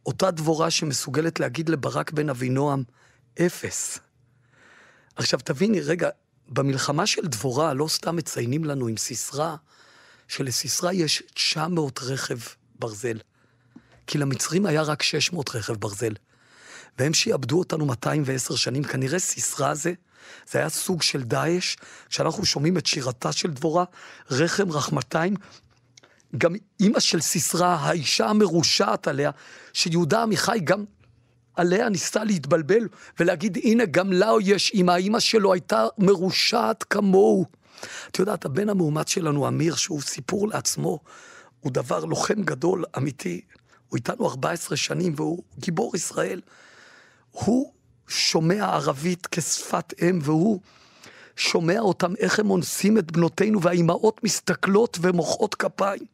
[0.06, 2.82] אותה דבורה שמסוגלת להגיד לברק בן אבינועם,
[3.40, 3.98] אפס.
[5.16, 6.08] עכשיו תביני, רגע,
[6.48, 9.56] במלחמה של דבורה לא סתם מציינים לנו עם סיסרא,
[10.28, 12.38] שלסיסרא יש 900 רכב
[12.78, 13.18] ברזל.
[14.06, 16.12] כי למצרים היה רק 600 רכב ברזל.
[16.98, 19.92] והם שיעבדו אותנו 210 שנים, כנראה סיסרא זה,
[20.50, 21.76] זה היה סוג של דאעש,
[22.08, 23.84] כשאנחנו שומעים את שירתה של דבורה,
[24.30, 25.34] רחם רחמתיים,
[26.38, 29.30] גם אימא של סיסרא, האישה המרושעת עליה,
[29.72, 30.84] שיהודה עמיחי גם
[31.56, 32.88] עליה ניסה להתבלבל
[33.20, 37.46] ולהגיד, הנה, גם לה יש אימא, האימא שלו הייתה מרושעת כמוהו.
[38.10, 40.98] את יודעת, הבן המאומץ שלנו, אמיר, שהוא סיפור לעצמו,
[41.60, 43.40] הוא דבר לוחם גדול, אמיתי.
[43.88, 46.40] הוא איתנו 14 שנים והוא גיבור ישראל.
[47.44, 47.72] הוא
[48.08, 50.60] שומע ערבית כשפת אם והוא
[51.36, 56.06] שומע אותם איך הם אונסים את בנותינו והאימהות מסתכלות ומוחאות כפיים.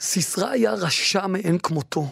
[0.00, 2.10] סיסרא היה רשע מאין כמותו.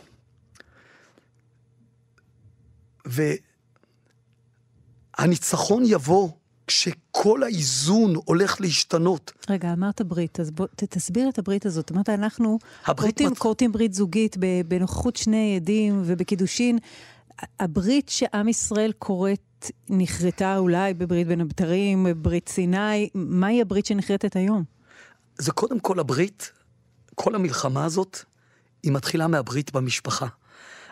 [5.18, 6.30] והניצחון יבוא
[6.68, 9.32] כשכל האיזון הולך להשתנות.
[9.50, 11.92] רגע, אמרת ברית, אז בוא תסביר את הברית הזאת.
[11.92, 13.38] אמרת, אנחנו כורתים, מת...
[13.38, 14.36] כורתים ברית זוגית
[14.68, 16.78] בנוכחות שני עדים ובקידושין.
[17.60, 23.08] הברית שעם ישראל כורת נכרתה אולי בברית בין הבתרים, בברית סיני.
[23.14, 24.64] מהי הברית שנחרטת היום?
[25.38, 26.52] זה קודם כל הברית,
[27.14, 28.18] כל המלחמה הזאת,
[28.82, 30.26] היא מתחילה מהברית במשפחה.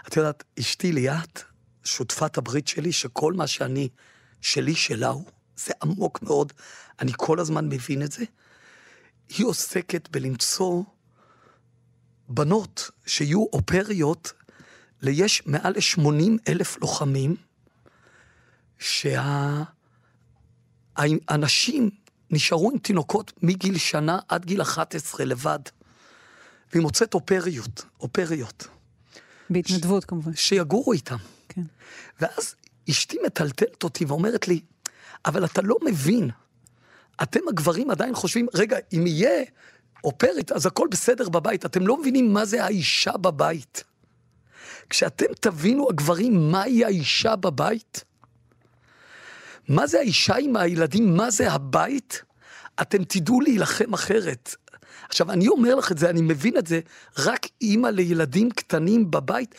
[0.09, 1.43] את יודעת, אשתי ליאת,
[1.85, 3.89] שותפת הברית שלי, שכל מה שאני,
[4.41, 5.25] שלי, שלה הוא,
[5.57, 6.53] זה עמוק מאוד,
[7.01, 8.25] אני כל הזמן מבין את זה.
[9.29, 10.83] היא עוסקת בלמצוא
[12.29, 14.33] בנות שיהיו אופריות,
[15.03, 17.37] ליש מעל ל-80 אלף לוחמים,
[20.99, 21.91] שהאנשים
[22.31, 25.59] נשארו עם תינוקות מגיל שנה עד גיל 11 לבד.
[26.73, 28.69] והיא מוצאת אופריות, אופריות.
[29.51, 30.07] בהתנדבות ש...
[30.07, 30.35] כמובן.
[30.35, 31.17] שיגורו איתם.
[31.49, 31.63] כן.
[32.21, 32.55] ואז
[32.91, 34.61] אשתי מטלטלת אותי ואומרת לי,
[35.27, 36.31] אבל אתה לא מבין.
[37.23, 39.45] אתם הגברים עדיין חושבים, רגע, אם יהיה
[40.05, 41.67] אופרית, אז הכל בסדר בבית.
[41.67, 43.85] אתם לא מבינים מה זה האישה בבית.
[44.91, 48.05] כשאתם תבינו, הגברים, מהי האישה בבית,
[49.69, 52.23] מה זה האישה עם הילדים, מה זה הבית,
[52.81, 54.55] אתם תדעו להילחם אחרת.
[55.09, 56.81] עכשיו, אני אומר לך את זה, אני מבין את זה,
[57.19, 59.55] רק אימא לילדים קטנים בבית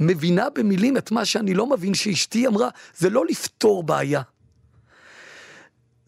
[0.00, 4.22] מבינה במילים את מה שאני לא מבין שאשתי אמרה, זה לא לפתור בעיה.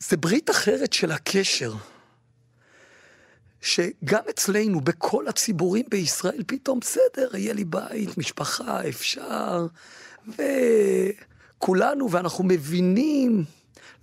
[0.09, 1.73] זה ברית אחרת של הקשר.
[3.61, 9.67] שגם אצלנו, בכל הציבורים בישראל, פתאום בסדר, יהיה לי בית, משפחה, אפשר,
[10.29, 13.45] וכולנו, ואנחנו מבינים.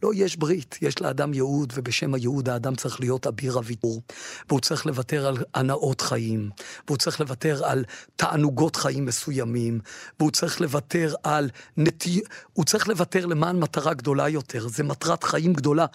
[0.03, 4.01] לא, יש ברית, יש לאדם ייעוד, ובשם הייעוד האדם צריך להיות אביר הוויתור.
[4.49, 6.49] והוא צריך לוותר על הנאות חיים,
[6.87, 7.85] והוא צריך לוותר על
[8.15, 9.79] תענוגות חיים מסוימים,
[10.19, 12.21] והוא צריך לוותר על נטי...
[12.53, 14.67] הוא צריך לוותר למען מטרה גדולה יותר.
[14.67, 15.85] זה מטרת חיים גדולה.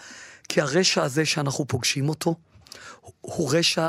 [0.49, 2.35] כי הרשע הזה שאנחנו פוגשים אותו,
[3.21, 3.89] הוא רשע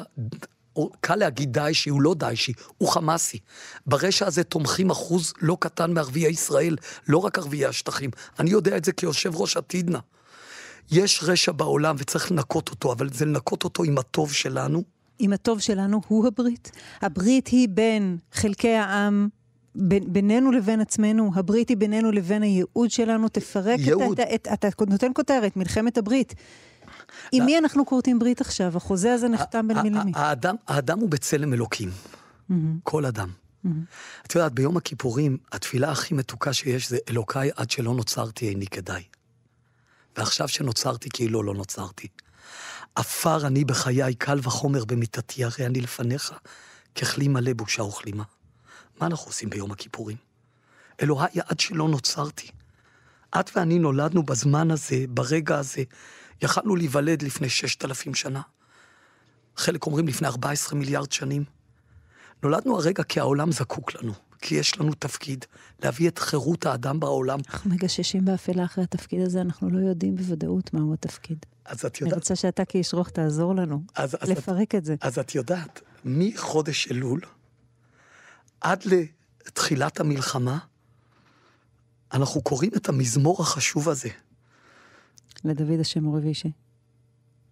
[1.01, 3.39] קל להגיד דאעשי, הוא לא דאעשי, הוא חמאסי.
[3.87, 6.75] ברשע הזה תומכים אחוז לא קטן מערביי ישראל,
[7.07, 8.09] לא רק ערביי השטחים.
[8.39, 9.99] אני יודע את זה כיושב ראש עתידנה.
[10.91, 14.83] יש רשע בעולם וצריך לנקות אותו, אבל זה לנקות אותו עם הטוב שלנו.
[15.19, 16.71] עם הטוב שלנו הוא הברית.
[17.01, 19.27] הברית היא בין חלקי העם
[19.75, 24.19] בין, בינינו לבין עצמנו, הברית היא בינינו לבין הייעוד שלנו, תפרק ייעוד.
[24.19, 26.33] את, את, את, אתה נותן כותרת, מלחמת הברית.
[27.31, 28.77] עם מי אנחנו כורתים ברית עכשיו?
[28.77, 30.11] החוזה הזה נחתם בין מי למי?
[30.15, 31.89] האדם, האדם הוא בצלם אלוקים.
[32.83, 33.29] כל אדם.
[34.25, 39.03] את יודעת, ביום הכיפורים, התפילה הכי מתוקה שיש זה אלוקיי עד שלא נוצרתי איני כדאי.
[40.17, 42.07] ועכשיו שנוצרתי כאילו לא נוצרתי.
[42.95, 46.33] עפר אני בחיי, קל וחומר במיתתי, הרי אני לפניך,
[46.95, 48.23] ככלי מלא בושה וכלימה.
[49.01, 50.17] מה אנחנו עושים ביום הכיפורים?
[51.01, 52.47] אלוהי, עד שלא נוצרתי.
[53.39, 55.83] את ואני נולדנו בזמן הזה, ברגע הזה,
[56.41, 58.41] יכלנו להיוולד לפני ששת אלפים שנה.
[59.57, 61.43] חלק אומרים לפני 14 מיליארד שנים.
[62.43, 65.45] נולדנו הרגע כי העולם זקוק לנו, כי יש לנו תפקיד
[65.83, 67.39] להביא את חירות האדם בעולם.
[67.49, 71.45] אנחנו מגששים באפלה אחרי התפקיד הזה, אנחנו לא יודעים בוודאות מהו התפקיד.
[71.65, 72.13] אז את יודעת...
[72.13, 74.95] אני רוצה שאתה כאיש רוח תעזור לנו אז, אז לפרק את, את זה.
[75.01, 77.21] אז את יודעת, מחודש אלול
[78.61, 80.57] עד לתחילת המלחמה,
[82.13, 84.09] אנחנו קוראים את המזמור החשוב הזה,
[85.45, 86.51] לדוד השם מורי ואישי.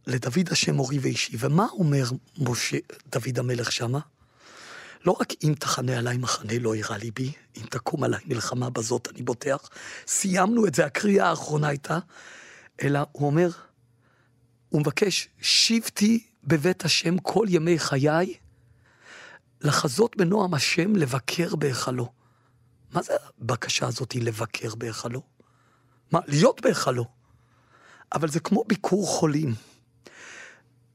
[0.07, 1.37] לדוד השם מורי ואישי.
[1.39, 2.03] ומה אומר
[2.37, 2.77] משה,
[3.11, 3.99] דוד המלך שמה?
[5.05, 9.21] לא רק אם תחנה עליי מחנה לא אירע ליבי, אם תקום עליי מלחמה בזאת אני
[9.21, 9.69] בוטח.
[10.07, 11.99] סיימנו את זה, הקריאה האחרונה הייתה,
[12.83, 13.49] אלא הוא אומר,
[14.69, 18.33] הוא מבקש, שבתי בבית השם כל ימי חיי,
[19.61, 22.11] לחזות בנועם השם לבקר בהיכלו.
[22.93, 25.21] מה זה הבקשה הזאת לבקר בהיכלו?
[26.11, 27.05] מה, להיות בהיכלו.
[28.13, 29.55] אבל זה כמו ביקור חולים.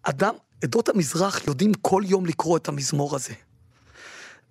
[0.03, 3.35] אדם, עדות המזרח יודעים כל יום לקרוא את המזמור הזה.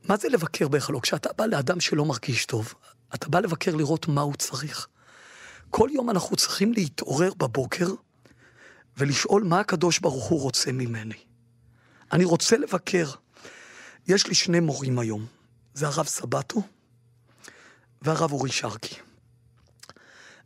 [0.04, 1.02] מה זה לבקר בהיכלו?
[1.02, 2.74] כשאתה בא לאדם שלא מרגיש טוב,
[3.16, 4.88] אתה בא לבקר לראות מה הוא צריך.
[5.70, 7.88] כל יום אנחנו צריכים להתעורר בבוקר
[8.98, 11.18] ולשאול מה הקדוש ברוך הוא רוצה ממני.
[12.12, 13.10] אני רוצה לבקר.
[14.08, 15.26] יש לי שני מורים היום,
[15.74, 16.62] זה הרב סבטו
[18.02, 18.96] והרב אורי שרקי.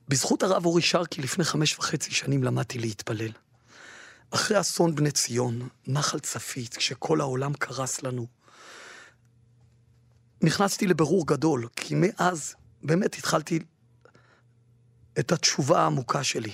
[0.08, 3.32] בזכות הרב אורי שרקי לפני חמש וחצי שנים למדתי להתפלל.
[4.32, 8.28] אחרי אסון בני ציון, נחל צפית, כשכל העולם קרס לנו,
[10.42, 13.60] נכנסתי לבירור גדול, כי מאז באמת התחלתי
[15.20, 16.52] את התשובה העמוקה שלי.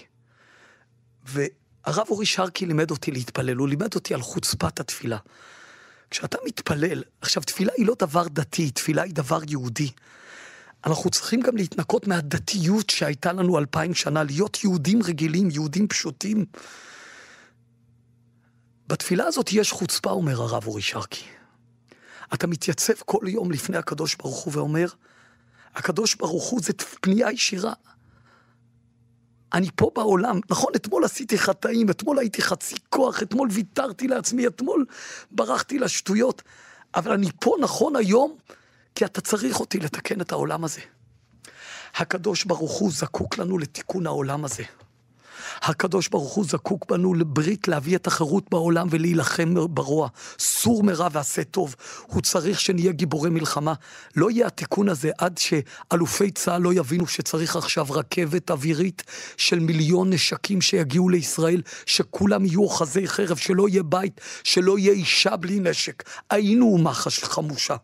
[1.26, 5.18] והרב אורי שרקי לימד אותי להתפלל, הוא לימד אותי על חוצפת התפילה.
[6.10, 9.92] כשאתה מתפלל, עכשיו תפילה היא לא דבר דתי, תפילה היא דבר יהודי.
[10.86, 16.46] אנחנו צריכים גם להתנקות מהדתיות שהייתה לנו אלפיים שנה, להיות יהודים רגילים, יהודים פשוטים.
[18.88, 21.26] בתפילה הזאת יש חוצפה, אומר הרב אורי שרקי.
[22.34, 24.88] אתה מתייצב כל יום לפני הקדוש ברוך הוא ואומר,
[25.76, 27.74] הקדוש ברוך הוא זה פנייה ישירה.
[29.54, 34.86] אני פה בעולם, נכון, אתמול עשיתי חטאים, אתמול הייתי חצי כוח, אתמול ויתרתי לעצמי, אתמול
[35.32, 36.42] ברחתי לשטויות,
[36.96, 38.38] אבל אני פה נכון היום,
[38.98, 40.82] כי אתה צריך אותי לתקן את העולם הזה.
[41.96, 44.64] הקדוש ברוך הוא זקוק לנו לתיקון העולם הזה.
[45.62, 50.08] הקדוש ברוך הוא זקוק בנו לברית להביא את החירות בעולם ולהילחם ברוע.
[50.40, 51.76] סור מרע ועשה טוב.
[52.08, 53.74] הוא צריך שנהיה גיבורי מלחמה.
[54.16, 59.04] לא יהיה התיקון הזה עד שאלופי צה"ל לא יבינו שצריך עכשיו רכבת אווירית
[59.38, 65.36] של מיליון נשקים שיגיעו לישראל, שכולם יהיו אוחזי חרב, שלא יהיה בית, שלא יהיה אישה
[65.36, 66.04] בלי נשק.
[66.30, 67.76] היינו אומה חמושה.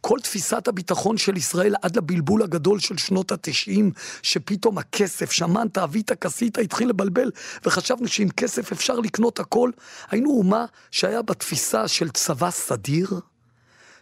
[0.00, 6.12] כל תפיסת הביטחון של ישראל עד לבלבול הגדול של שנות התשעים, שפתאום הכסף, שמנת, אבית,
[6.12, 7.30] כסית, התחיל לבלבל,
[7.64, 9.70] וחשבנו שעם כסף אפשר לקנות הכל.
[10.10, 13.20] היינו אומה שהיה בתפיסה של צבא סדיר,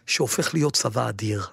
[0.05, 1.45] שהופך להיות צבא אדיר.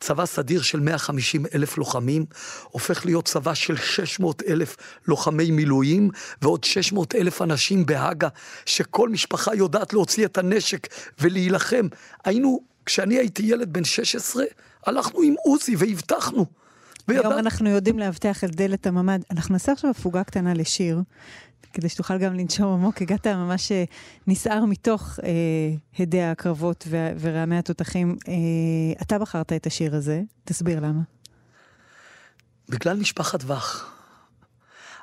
[0.00, 2.26] צבא סדיר של 150 אלף לוחמים,
[2.64, 6.10] הופך להיות צבא של 600 אלף לוחמי מילואים,
[6.42, 8.28] ועוד 600 אלף אנשים בהאגה,
[8.66, 10.86] שכל משפחה יודעת להוציא את הנשק
[11.18, 11.86] ולהילחם.
[12.24, 14.44] היינו כשאני הייתי ילד בן 16,
[14.86, 16.46] הלכנו עם עוזי והבטחנו.
[17.08, 17.20] וידע...
[17.28, 19.20] היום אנחנו יודעים לאבטח את דלת הממ"ד.
[19.30, 21.02] אנחנו נעשה עכשיו הפוגה קטנה לשיר,
[21.72, 23.02] כדי שתוכל גם לנשום עמוק.
[23.02, 23.84] הגעת ממש אה,
[24.26, 25.28] נסער מתוך אה,
[25.98, 28.16] הדי הקרבות ו- ורעמי התותחים.
[28.28, 31.00] אה, אתה בחרת את השיר הזה, תסביר למה.
[32.68, 33.91] בגלל משפחת וך.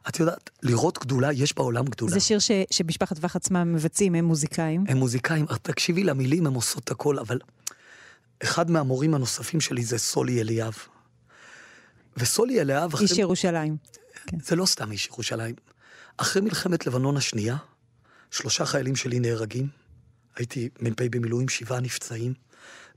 [0.07, 2.11] את יודעת, לראות גדולה, יש בעולם גדולה.
[2.11, 4.83] זה שיר ש, שמשפחת וך עצמם מבצעים, הם מוזיקאים.
[4.87, 7.39] הם מוזיקאים, תקשיבי למילים, הם עושות הכל, אבל
[8.43, 10.73] אחד מהמורים הנוספים שלי זה סולי אליאב.
[12.17, 12.95] וסולי אליאב...
[12.95, 13.21] איש אחרי...
[13.21, 13.77] ירושלים.
[14.25, 14.37] כן.
[14.39, 15.55] זה לא סתם איש ירושלים.
[16.17, 17.57] אחרי מלחמת לבנון השנייה,
[18.31, 19.67] שלושה חיילים שלי נהרגים.
[20.35, 22.33] הייתי מ"פ במילואים, שבעה נפצעים.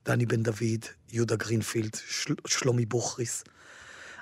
[0.04, 2.34] דני בן דוד, יהודה גרינפילד, של...
[2.46, 3.44] שלומי בוכריס.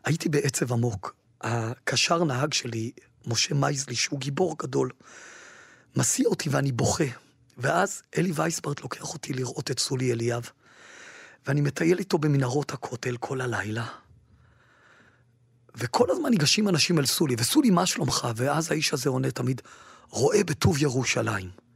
[0.04, 1.19] הייתי בעצב עמוק.
[1.40, 2.90] הקשר נהג שלי,
[3.26, 4.90] משה מייזלי, שהוא גיבור גדול,
[5.96, 7.04] מסיע אותי ואני בוכה.
[7.58, 10.50] ואז אלי וייסברט לוקח אותי לראות את סולי אליאב.
[11.46, 13.86] ואני מטייל איתו במנהרות הכותל כל הלילה.
[15.74, 18.28] וכל הזמן ניגשים אנשים אל סולי, וסולי, מה שלומך?
[18.36, 19.62] ואז האיש הזה עונה תמיד,
[20.08, 21.69] רואה בטוב ירושלים.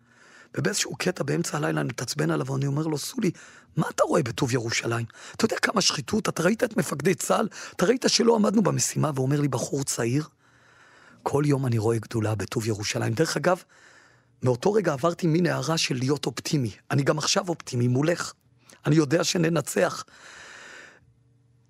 [0.56, 3.30] ובאיזשהו קטע באמצע הלילה אני מתעצבן עליו, ואני אומר לו, סולי,
[3.76, 5.06] מה אתה רואה בטוב ירושלים?
[5.36, 6.28] אתה יודע כמה שחיתות?
[6.28, 7.48] אתה ראית את מפקדי צה"ל?
[7.76, 9.10] אתה ראית שלא עמדנו במשימה?
[9.14, 10.28] ואומר לי, בחור צעיר,
[11.22, 13.12] כל יום אני רואה גדולה בטוב ירושלים.
[13.12, 13.62] דרך אגב,
[14.42, 16.70] מאותו רגע עברתי מין הערה של להיות אופטימי.
[16.90, 18.32] אני גם עכשיו אופטימי מולך.
[18.86, 20.04] אני יודע שננצח.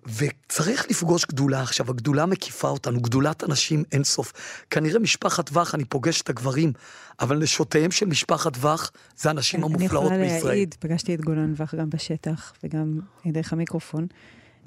[0.05, 4.33] וצריך לפגוש גדולה עכשיו, הגדולה מקיפה אותנו, גדולת אנשים אין סוף.
[4.69, 6.73] כנראה משפחת וך, אני פוגש את הגברים,
[7.19, 10.21] אבל נשותיהם של משפחת וך זה הנשים המופלאות בישראל.
[10.21, 14.07] אני יכולה להעיד, פגשתי את גולן וך גם בשטח וגם דרך המיקרופון.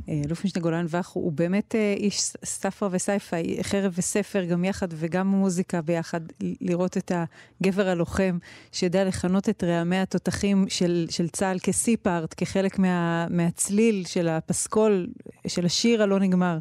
[0.08, 5.26] אלוף משנה גולן וך הוא באמת אה, איש ספרא וסייפא, חרב וספר גם יחד וגם
[5.26, 7.12] מוזיקה ביחד, לראות את
[7.60, 8.38] הגבר הלוחם
[8.72, 15.06] שיודע לכנות את רעמי התותחים של, של צה"ל כסיפארט, כחלק מה, מהצליל של הפסקול,
[15.46, 16.58] של השיר הלא נגמר.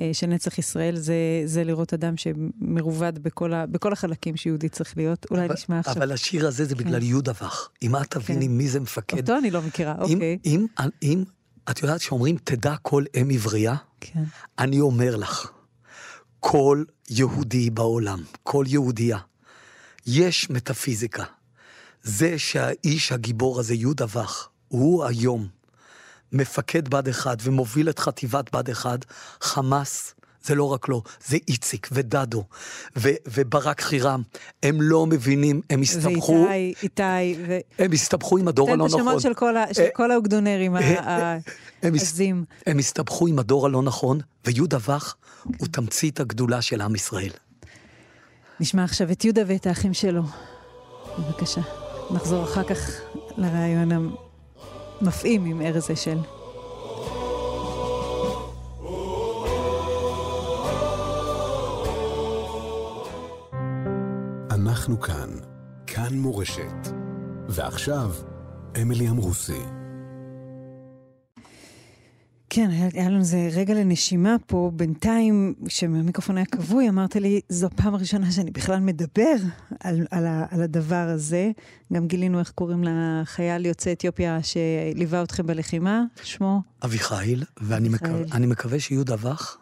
[0.00, 4.96] אה, של נצח ישראל, זה, זה לראות אדם שמרובד בכל, ה, בכל החלקים שיהודי צריך
[4.96, 5.26] להיות.
[5.30, 5.92] אולי אבל, נשמע עכשיו.
[5.92, 7.06] אבל השיר הזה זה בגלל כן.
[7.06, 7.70] יהודה וך.
[7.82, 8.52] אם את תביני כן.
[8.52, 9.18] מי זה מפקד...
[9.18, 10.38] אותו אני לא מכירה, אם, אוקיי.
[10.44, 11.24] אם, אם, אם
[11.70, 13.74] את יודעת שאומרים, תדע כל אם עברייה?
[14.00, 14.22] כן.
[14.58, 15.50] אני אומר לך,
[16.40, 19.18] כל יהודי בעולם, כל יהודייה,
[20.06, 21.24] יש מטאפיזיקה.
[22.02, 25.48] זה שהאיש הגיבור הזה, יהודה וך, הוא היום
[26.32, 28.98] מפקד בד אחד ומוביל את חטיבת בד אחד,
[29.40, 30.14] חמאס
[30.48, 32.44] זה לא רק לא, זה איציק ודדו
[32.96, 34.22] ו- וברק חירם.
[34.62, 36.46] הם לא מבינים, הם הסתבכו...
[36.48, 37.36] ואיתי, איתי.
[37.46, 37.58] ו...
[37.78, 38.88] הם הסתבכו עם הדור הלא נכון.
[38.88, 40.76] תן את השמות של כל, ה- של אה, כל האוגדונרים
[41.82, 42.44] העזים.
[42.66, 45.16] הם הסתבכו עם הדור הלא נכון, ויהודה וך
[45.58, 47.30] הוא תמצית הגדולה של עם ישראל.
[48.60, 50.22] נשמע עכשיו את יהודה ואת האחים שלו.
[51.18, 51.60] בבקשה.
[52.10, 53.00] נחזור אחר כך
[53.36, 54.12] לרעיון
[55.00, 56.18] המפעים עם ארז אשל.
[64.88, 65.30] אנחנו כאן,
[65.86, 66.88] כאן מורשת.
[67.48, 68.10] ועכשיו,
[68.82, 69.62] אמילי אמרוסי.
[72.50, 74.70] כן, היה, היה לנו איזה רגע לנשימה פה.
[74.74, 79.34] בינתיים, כשהמיקרופון היה כבוי, אמרת לי, זו הפעם הראשונה שאני בכלל מדבר
[79.80, 81.50] על, על, ה, על הדבר הזה.
[81.92, 86.62] גם גילינו איך קוראים לחייל יוצא אתיופיה שליווה אתכם בלחימה, שמו?
[86.84, 88.16] אביחיל, ואני אביחיל.
[88.16, 89.58] מקו, מקווה שיהיו דווח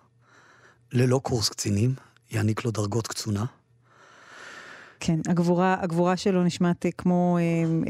[0.93, 1.95] ללא קורס קצינים,
[2.31, 3.45] יעניק לו דרגות קצונה.
[5.01, 7.43] כן, הגבורה, הגבורה שלו נשמעת כמו אה,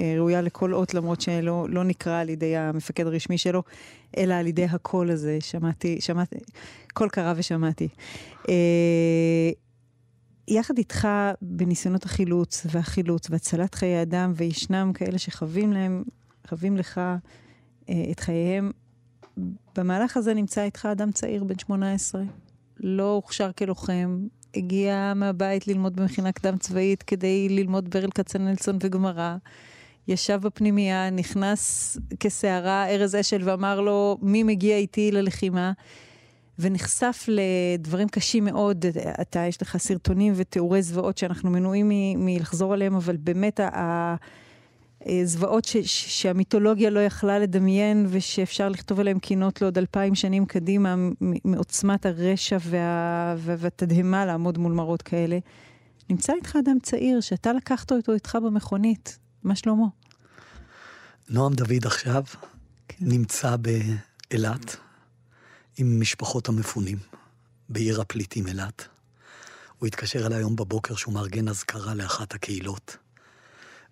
[0.02, 3.62] אה, ראויה לכל אות, למרות שלא לא נקרא על ידי המפקד הרשמי שלו,
[4.16, 5.38] אלא על ידי הקול הזה.
[5.40, 6.36] שמעתי, שמעתי,
[6.94, 7.88] קול קרה ושמעתי.
[8.48, 9.50] אה,
[10.48, 11.08] יחד איתך
[11.42, 16.04] בניסיונות החילוץ והחילוץ והצלת חיי אדם, וישנם כאלה שחווים להם,
[16.48, 17.00] חווים לך
[17.88, 18.70] אה, את חייהם,
[19.76, 22.22] במהלך הזה נמצא איתך אדם צעיר בן 18,
[22.80, 29.36] לא הוכשר כלוחם, הגיע מהבית ללמוד במכינה קדם צבאית כדי ללמוד ברל כצנלסון וגמרא.
[30.08, 35.72] ישב בפנימייה, נכנס כסערה ארז אשל ואמר לו, מי מגיע איתי ללחימה?
[36.58, 38.84] ונחשף לדברים קשים מאוד.
[39.20, 43.60] אתה, יש לך סרטונים ותיאורי זוועות שאנחנו מנועים מלחזור עליהם, אבל באמת
[45.08, 50.94] הזוועות ש, ש, שהמיתולוגיה לא יכלה לדמיין ושאפשר לכתוב עליהם קינות לעוד אלפיים שנים קדימה
[51.44, 55.38] מעוצמת הרשע וה, והתדהמה לעמוד מול מראות כאלה.
[56.10, 59.18] נמצא איתך אדם צעיר שאתה לקחת אותו איתך במכונית.
[59.44, 59.86] מה שלמה?
[61.28, 62.22] נועם דוד עכשיו
[62.88, 62.96] כן.
[63.00, 64.76] נמצא באילת
[65.78, 66.98] עם משפחות המפונים
[67.68, 68.88] בעיר הפליטים אילת.
[69.78, 72.96] הוא התקשר אליי היום בבוקר שהוא מארגן אזכרה לאחת הקהילות.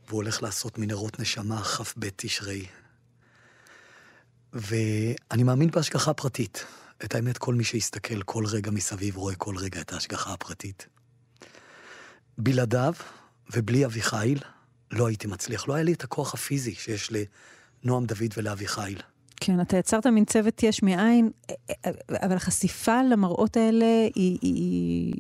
[0.09, 2.67] והוא הולך לעשות מנהרות נשמה כ"ב תשרי.
[4.53, 6.65] ואני מאמין בהשגחה פרטית.
[7.05, 10.87] את האמת, כל מי שיסתכל כל רגע מסביב רואה כל רגע את ההשגחה הפרטית.
[12.39, 12.95] בלעדיו
[13.53, 14.39] ובלי אביחיל
[14.91, 15.69] לא הייתי מצליח.
[15.69, 17.13] לא היה לי את הכוח הפיזי שיש
[17.85, 19.01] לנועם דוד ולאביחיל.
[19.37, 21.31] כן, אתה יצרת מין צוות יש מאין,
[22.11, 25.15] אבל החשיפה למראות האלה היא, היא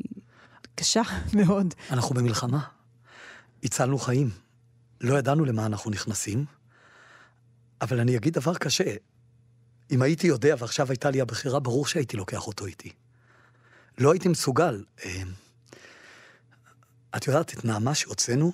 [0.75, 1.03] קשה
[1.39, 1.75] מאוד.
[1.91, 2.61] אנחנו במלחמה.
[3.65, 4.44] הצלנו חיים.
[5.05, 6.45] לא ידענו למה אנחנו נכנסים,
[7.81, 8.97] אבל אני אגיד דבר קשה.
[9.91, 12.93] אם הייתי יודע ועכשיו הייתה לי הבחירה, ברור שהייתי לוקח אותו איתי.
[13.99, 14.85] לא הייתי מסוגל.
[15.05, 15.23] אה,
[17.17, 18.53] את יודעת, את נעמה שהוצאנו,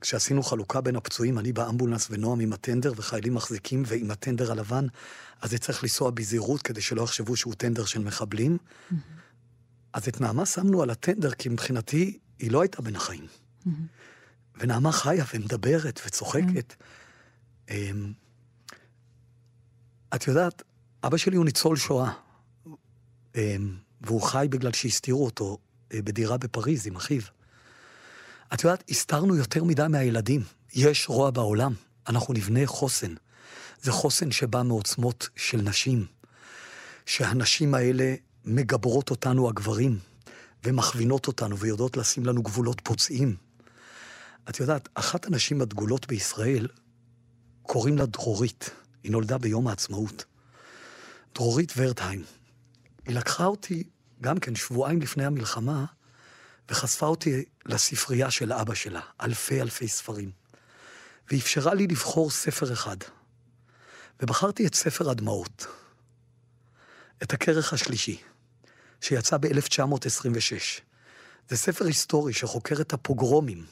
[0.00, 4.86] כשעשינו חלוקה בין הפצועים, אני באמבולנס ונועם עם הטנדר, וחיילים מחזיקים, ועם הטנדר הלבן,
[5.40, 8.56] אז זה צריך לנסוע בזהירות כדי שלא יחשבו שהוא טנדר של מחבלים.
[8.56, 8.94] Mm-hmm.
[9.92, 13.26] אז את נעמה שמנו על הטנדר, כי מבחינתי היא לא הייתה בין החיים.
[13.26, 13.70] Mm-hmm.
[14.60, 16.74] ונעמה חיה ומדברת וצוחקת.
[17.70, 18.12] אמ,
[20.14, 20.62] את יודעת,
[21.04, 22.12] אבא שלי הוא ניצול שואה,
[23.34, 25.58] אמ, והוא חי בגלל שהסתירו אותו
[25.94, 27.22] אה, בדירה בפריז עם אחיו.
[28.54, 30.42] את יודעת, הסתרנו יותר מדי מהילדים.
[30.74, 31.74] יש רוע בעולם,
[32.08, 33.14] אנחנו נבנה חוסן.
[33.82, 36.06] זה חוסן שבא מעוצמות של נשים,
[37.06, 39.98] שהנשים האלה מגברות אותנו, הגברים,
[40.64, 43.36] ומכווינות אותנו ויודעות לשים לנו גבולות פוצעים.
[44.48, 46.68] את יודעת, אחת הנשים הדגולות בישראל,
[47.62, 48.70] קוראים לה דרורית.
[49.02, 50.24] היא נולדה ביום העצמאות.
[51.34, 52.24] דרורית ורדהיים.
[53.06, 53.84] היא לקחה אותי
[54.20, 55.84] גם כן שבועיים לפני המלחמה,
[56.68, 60.30] וחשפה אותי לספרייה של אבא שלה, אלפי אלפי ספרים.
[61.30, 62.96] ואפשרה לי לבחור ספר אחד.
[64.22, 65.66] ובחרתי את ספר הדמעות,
[67.22, 68.20] את הכרך השלישי,
[69.00, 70.80] שיצא ב-1926.
[71.48, 73.66] זה ספר היסטורי שחוקר את הפוגרומים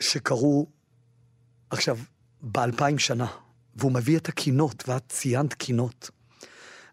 [0.00, 0.66] שקרו
[1.70, 1.98] עכשיו
[2.40, 3.26] באלפיים שנה,
[3.76, 6.10] והוא מביא את הקינות, ואת ציינת קינות.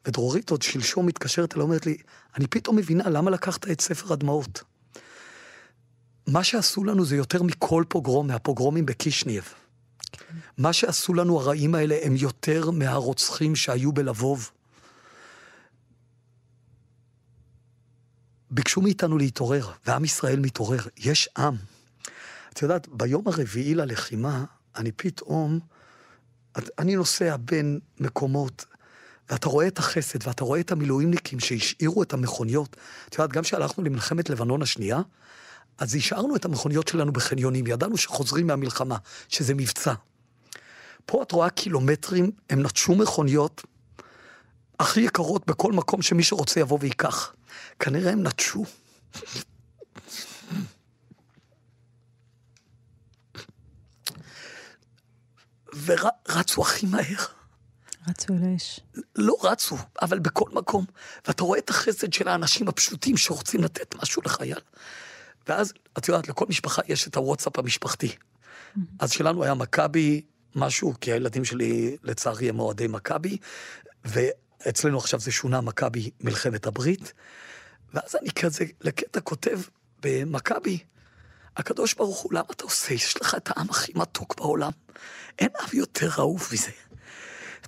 [0.07, 1.97] ודרורית עוד שלשום מתקשרת אליי, אומרת לי,
[2.35, 4.63] אני פתאום מבינה למה לקחת את ספר הדמעות.
[6.27, 9.53] מה שעשו לנו זה יותר מכל פוגרום, מהפוגרומים בקישנייב.
[10.11, 10.35] כן.
[10.57, 14.51] מה שעשו לנו הרעים האלה הם יותר מהרוצחים שהיו בלבוב.
[18.51, 20.81] ביקשו מאיתנו להתעורר, ועם ישראל מתעורר.
[20.97, 21.55] יש עם.
[22.55, 24.43] את יודעת, ביום הרביעי ללחימה,
[24.75, 25.59] אני פתאום,
[26.79, 28.65] אני נוסע בין מקומות,
[29.29, 32.75] ואתה רואה את החסד, ואתה רואה את המילואימניקים שהשאירו את המכוניות.
[33.09, 35.01] את יודעת, גם כשהלכנו למלחמת לבנון השנייה,
[35.77, 38.97] אז השארנו את המכוניות שלנו בחניונים, ידענו שחוזרים מהמלחמה,
[39.29, 39.93] שזה מבצע.
[41.05, 43.63] פה את רואה קילומטרים, הם נטשו מכוניות
[44.79, 47.33] הכי יקרות בכל מקום שמי שרוצה יבוא וייקח.
[47.79, 48.65] כנראה הם נטשו.
[55.83, 57.25] ורצו הכי מהר.
[58.07, 58.79] רצו אל האש.
[59.15, 60.85] לא רצו, אבל בכל מקום.
[61.27, 64.59] ואתה רואה את החסד של האנשים הפשוטים שרוצים לתת משהו לחייל.
[65.47, 68.15] ואז, את יודעת, לכל משפחה יש את הוואטסאפ המשפחתי.
[68.99, 70.21] אז שלנו היה מכבי,
[70.55, 73.37] משהו, כי הילדים שלי לצערי הם אוהדי מכבי,
[74.05, 77.13] ואצלנו עכשיו זה שונה מכבי מלחמת הברית,
[77.93, 79.59] ואז אני כזה לקטע כותב
[80.03, 80.79] במכבי,
[81.57, 82.93] הקדוש ברוך הוא, למה אתה עושה?
[82.93, 84.71] יש לך את העם הכי מתוק בעולם.
[85.39, 86.71] אין עם יותר אהוב מזה.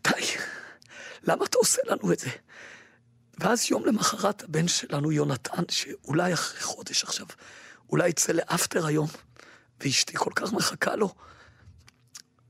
[0.03, 0.25] די,
[1.23, 2.29] למה אתה עושה לנו את זה?
[3.39, 7.25] ואז יום למחרת הבן שלנו, יונתן, שאולי אחרי חודש עכשיו,
[7.89, 9.07] אולי יצא לאפטר היום,
[9.79, 11.13] ואשתי כל כך מחכה לו,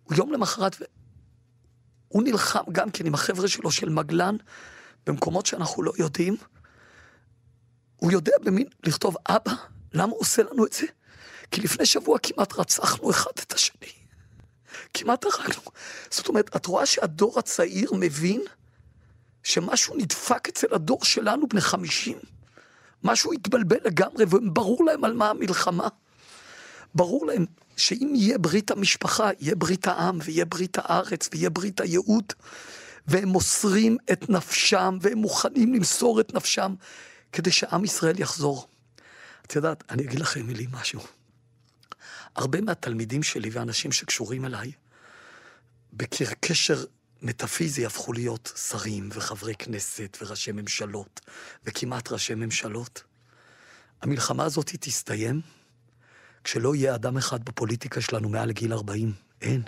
[0.04, 0.76] הוא יום למחרת,
[2.08, 4.36] הוא נלחם גם כן עם החבר'ה שלו של מגלן,
[5.06, 6.38] במקומות שאנחנו לא יודעים.
[7.96, 9.52] הוא יודע במין לכתוב, אבא,
[9.94, 10.86] למה הוא עושה לנו את זה?
[11.52, 13.92] כי לפני שבוע כמעט רצחנו אחד את השני.
[14.94, 15.62] כמעט הרגנו.
[16.12, 18.42] זאת אומרת, את רואה שהדור הצעיר מבין
[19.44, 22.18] שמשהו נדפק אצל הדור שלנו, בני חמישים.
[23.04, 25.88] משהו התבלבל לגמרי, וברור להם על מה המלחמה.
[26.96, 27.46] ברור להם
[27.78, 32.34] שאם יהיה ברית המשפחה, יהיה ברית העם, ויהיה ברית הארץ, ויהיה ברית הייעוד,
[33.08, 36.76] והם מוסרים את נפשם, והם מוכנים למסור את נפשם,
[37.32, 38.68] כדי שעם ישראל יחזור.
[39.46, 41.17] את יודעת, אני אגיד לכם מילים משהו.
[42.38, 44.72] הרבה מהתלמידים שלי ואנשים שקשורים אליי,
[45.94, 46.84] בקשר
[47.22, 51.22] מטאפיזי הפכו להיות שרים וחברי כנסת וראשי ממשלות,
[51.66, 53.04] וכמעט ראשי ממשלות.
[54.02, 55.42] המלחמה הזאת תסתיים
[56.44, 59.14] כשלא יהיה אדם אחד בפוליטיקה שלנו מעל גיל 40.
[59.42, 59.64] אין.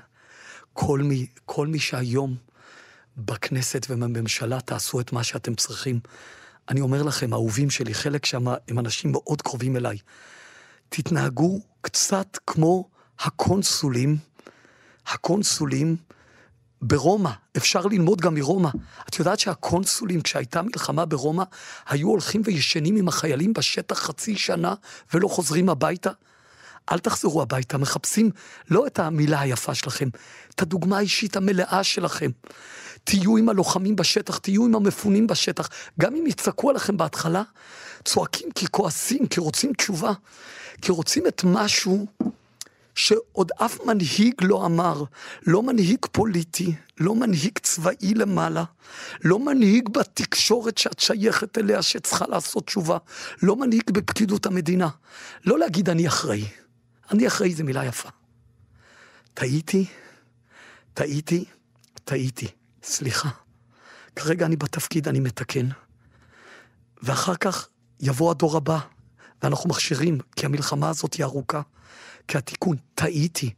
[0.73, 2.35] כל מי, כל מי שהיום
[3.17, 5.99] בכנסת ובממשלה תעשו את מה שאתם צריכים.
[6.69, 9.97] אני אומר לכם, האהובים שלי, חלק שם הם אנשים מאוד קרובים אליי.
[10.89, 14.17] תתנהגו קצת כמו הקונסולים,
[15.07, 15.95] הקונסולים
[16.81, 18.69] ברומא, אפשר ללמוד גם מרומא.
[19.09, 21.43] את יודעת שהקונסולים, כשהייתה מלחמה ברומא,
[21.89, 24.73] היו הולכים וישנים עם החיילים בשטח חצי שנה
[25.13, 26.11] ולא חוזרים הביתה?
[26.91, 28.31] אל תחזרו הביתה, מחפשים
[28.69, 30.09] לא את המילה היפה שלכם,
[30.55, 32.31] את הדוגמה האישית המלאה שלכם.
[33.03, 35.69] תהיו עם הלוחמים בשטח, תהיו עם המפונים בשטח.
[35.99, 37.43] גם אם יצעקו עליכם בהתחלה,
[38.05, 40.11] צועקים כי כועסים, כי רוצים תשובה,
[40.81, 42.07] כי רוצים את משהו
[42.95, 45.03] שעוד אף מנהיג לא אמר,
[45.47, 48.63] לא מנהיג פוליטי, לא מנהיג צבאי למעלה,
[49.23, 52.97] לא מנהיג בתקשורת שאת שייכת אליה שצריכה לעשות תשובה,
[53.43, 54.89] לא מנהיג בפקידות המדינה.
[55.45, 56.45] לא להגיד אני אחראי.
[57.11, 58.09] אני אחראי זה מילה יפה.
[59.33, 59.85] טעיתי,
[60.93, 61.45] טעיתי,
[62.03, 62.47] טעיתי.
[62.83, 63.29] סליחה.
[64.15, 65.67] כרגע אני בתפקיד, אני מתקן.
[67.03, 67.67] ואחר כך
[67.99, 68.79] יבוא הדור הבא,
[69.43, 71.61] ואנחנו מכשירים, כי המלחמה הזאת היא ארוכה.
[72.27, 73.53] כי התיקון, טעיתי.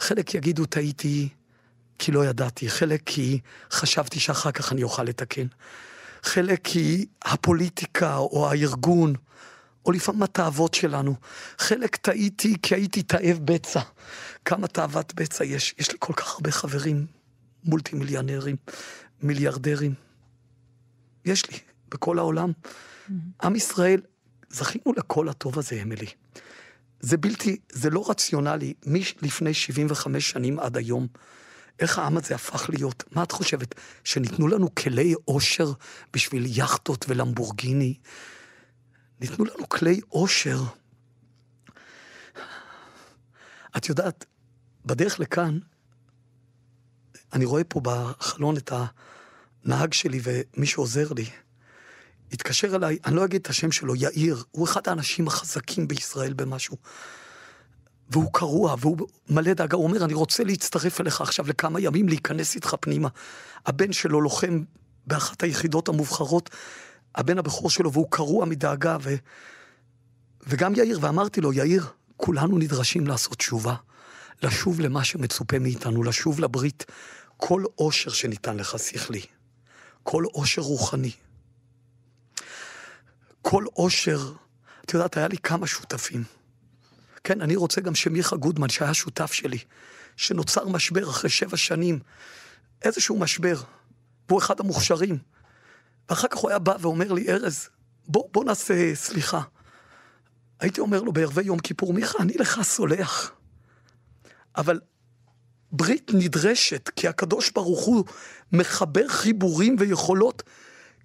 [0.00, 1.28] חלק יגידו טעיתי
[1.98, 5.46] כי לא ידעתי, חלק כי חשבתי שאחר כך אני אוכל לתקן.
[6.22, 9.14] חלק כי הפוליטיקה או הארגון,
[9.86, 11.14] או לפעמים התאוות שלנו.
[11.58, 13.80] חלק טעיתי כי הייתי תאב בצע.
[14.44, 15.74] כמה תאוות בצע יש?
[15.78, 17.06] יש לי כל כך הרבה חברים
[17.64, 18.56] מולטי מיליונרים,
[19.22, 19.94] מיליארדרים.
[21.24, 21.58] יש לי,
[21.88, 22.52] בכל העולם.
[23.42, 24.00] עם ישראל,
[24.50, 26.06] זכינו לכל הטוב הזה, אמילי.
[27.00, 31.06] זה בלתי, זה לא רציונלי, מלפני 75 שנים עד היום,
[31.80, 33.04] איך העם הזה הפך להיות?
[33.12, 33.74] מה את חושבת?
[34.04, 35.72] שניתנו לנו כלי עושר
[36.12, 37.94] בשביל יכטות ולמבורגיני?
[39.20, 40.62] ניתנו לנו כלי עושר.
[43.76, 44.24] את יודעת,
[44.84, 45.58] בדרך לכאן,
[47.32, 48.72] אני רואה פה בחלון את
[49.64, 51.26] הנהג שלי ומי שעוזר לי.
[52.32, 56.76] התקשר אליי, אני לא אגיד את השם שלו, יאיר, הוא אחד האנשים החזקים בישראל במשהו.
[58.10, 58.98] והוא קרוע, והוא
[59.28, 63.08] מלא דאגה, הוא אומר, אני רוצה להצטרף אליך עכשיו לכמה ימים, להיכנס איתך פנימה.
[63.66, 64.62] הבן שלו לוחם
[65.06, 66.50] באחת היחידות המובחרות,
[67.14, 69.14] הבן הבכור שלו, והוא קרוע מדאגה, ו...
[70.46, 73.74] וגם יאיר, ואמרתי לו, יאיר, כולנו נדרשים לעשות תשובה,
[74.42, 76.84] לשוב למה שמצופה מאיתנו, לשוב לברית.
[77.36, 79.22] כל עושר שניתן לך שכלי,
[80.02, 81.10] כל עושר רוחני,
[83.48, 84.32] כל עושר,
[84.84, 86.24] את יודעת, היה לי כמה שותפים.
[87.24, 89.58] כן, אני רוצה גם שמיכה גודמן, שהיה שותף שלי,
[90.16, 91.98] שנוצר משבר אחרי שבע שנים,
[92.82, 93.60] איזשהו משבר,
[94.28, 95.18] והוא אחד המוכשרים.
[96.08, 97.68] ואחר כך הוא היה בא ואומר לי, ארז,
[98.08, 99.40] בוא, בוא נעשה סליחה.
[100.60, 103.32] הייתי אומר לו בערבי יום כיפור, מיכה, אני לך סולח.
[104.56, 104.80] אבל
[105.72, 108.04] ברית נדרשת, כי הקדוש ברוך הוא
[108.52, 110.42] מחבר חיבורים ויכולות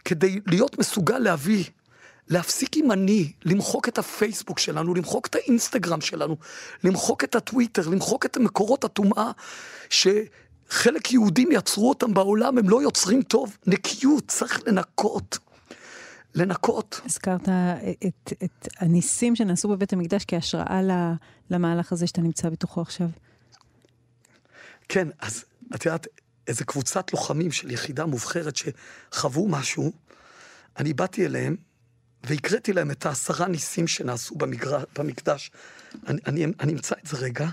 [0.06, 1.66] כדי להיות מסוגל להביא
[2.32, 6.38] להפסיק עם אני, למחוק את הפייסבוק שלנו, למחוק את האינסטגרם שלנו,
[6.84, 9.32] למחוק את הטוויטר, למחוק את מקורות הטומאה,
[9.90, 13.58] שחלק יהודים יצרו אותם בעולם, הם לא יוצרים טוב.
[13.68, 15.38] נקיות, צריך לנקות.
[16.36, 17.02] לנקות.
[17.06, 17.50] הזכרת
[18.08, 20.82] את, את הניסים שנעשו בבית המקדש כהשראה
[21.50, 23.08] למהלך הזה שאתה נמצא בתוכו עכשיו.
[24.90, 25.44] כן, אז
[25.76, 26.08] את יודעת,
[26.48, 29.92] איזה קבוצת לוחמים של יחידה מובחרת שחוו משהו,
[30.78, 31.56] אני באתי אליהם
[32.24, 34.84] והקראתי להם את העשרה ניסים שנעשו במגר...
[34.98, 35.52] במקדש.
[36.08, 37.50] אני, אני, אני אמצא את זה רגע.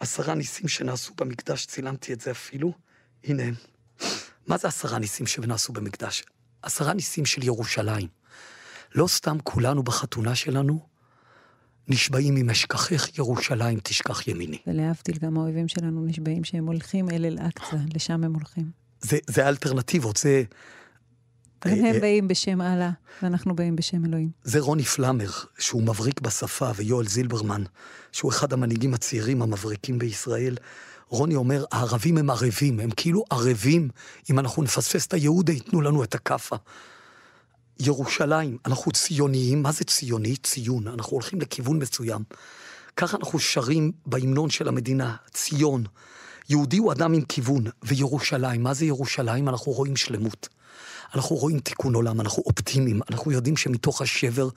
[0.00, 2.72] עשרה ניסים שנעשו במקדש, צילמתי את זה אפילו.
[3.24, 3.54] הנה הם.
[4.46, 6.24] מה זה עשרה ניסים שנעשו במקדש?
[6.62, 8.08] עשרה ניסים של ירושלים.
[8.94, 10.86] לא סתם כולנו בחתונה שלנו
[11.88, 14.58] נשבעים אם אשכחך ירושלים תשכח ימיני.
[14.66, 18.70] ולהבדיל, גם האויבים שלנו נשבעים שהם הולכים אל אל-אקצא, לשם הם הולכים.
[19.00, 20.42] זה, זה האלטרנטיבות, זה...
[21.64, 22.90] אבל הם באים בשם אללה,
[23.22, 24.30] ואנחנו באים בשם אלוהים.
[24.44, 27.62] זה רוני פלאמר, שהוא מבריק בשפה, ויואל זילברמן,
[28.12, 30.56] שהוא אחד המנהיגים הצעירים המבריקים בישראל.
[31.08, 33.88] רוני אומר, הערבים הם ערבים, הם כאילו ערבים,
[34.30, 36.56] אם אנחנו נפספס את היהודה, ייתנו לנו את הכאפה.
[37.80, 40.36] ירושלים, אנחנו ציוניים, מה זה ציוני?
[40.36, 42.22] ציון, אנחנו הולכים לכיוון מסוים.
[42.96, 45.84] ככה אנחנו שרים בהמנון של המדינה, ציון.
[46.48, 49.48] יהודי הוא אדם עם כיוון, וירושלים, מה זה ירושלים?
[49.48, 50.48] אנחנו רואים שלמות.
[51.14, 54.48] אנחנו רואים תיקון עולם, אנחנו אופטימיים, אנחנו יודעים שמתוך השבר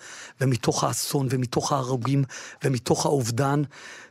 [0.41, 2.23] ומתוך האסון ומתוך ההרוגים
[2.63, 3.61] ומתוך האובדן,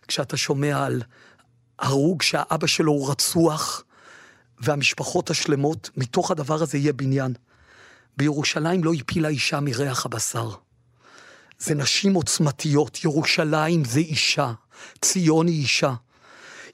[0.09, 1.03] כשאתה שומע על
[1.78, 3.84] הרוג שהאבא שלו הוא רצוח,
[4.61, 7.34] והמשפחות השלמות, מתוך הדבר הזה יהיה בניין.
[8.16, 10.51] בירושלים לא הפילה אישה מריח הבשר.
[11.59, 14.53] זה נשים עוצמתיות, ירושלים זה אישה,
[15.03, 15.95] ציון היא אישה.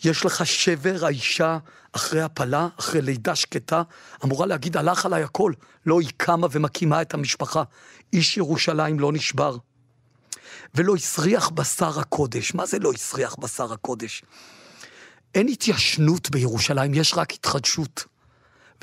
[0.04, 1.58] יש לך שבר, האישה
[1.92, 3.82] אחרי הפלה, אחרי לידה שקטה,
[4.24, 5.52] אמורה להגיד, הלך עליי הכל.
[5.86, 7.62] לא, היא קמה ומקימה את המשפחה.
[8.12, 9.56] איש ירושלים לא נשבר.
[10.74, 12.54] ולא הסריח בשר הקודש.
[12.54, 14.22] מה זה לא הסריח בשר הקודש?
[15.34, 18.04] אין התיישנות בירושלים, יש רק התחדשות.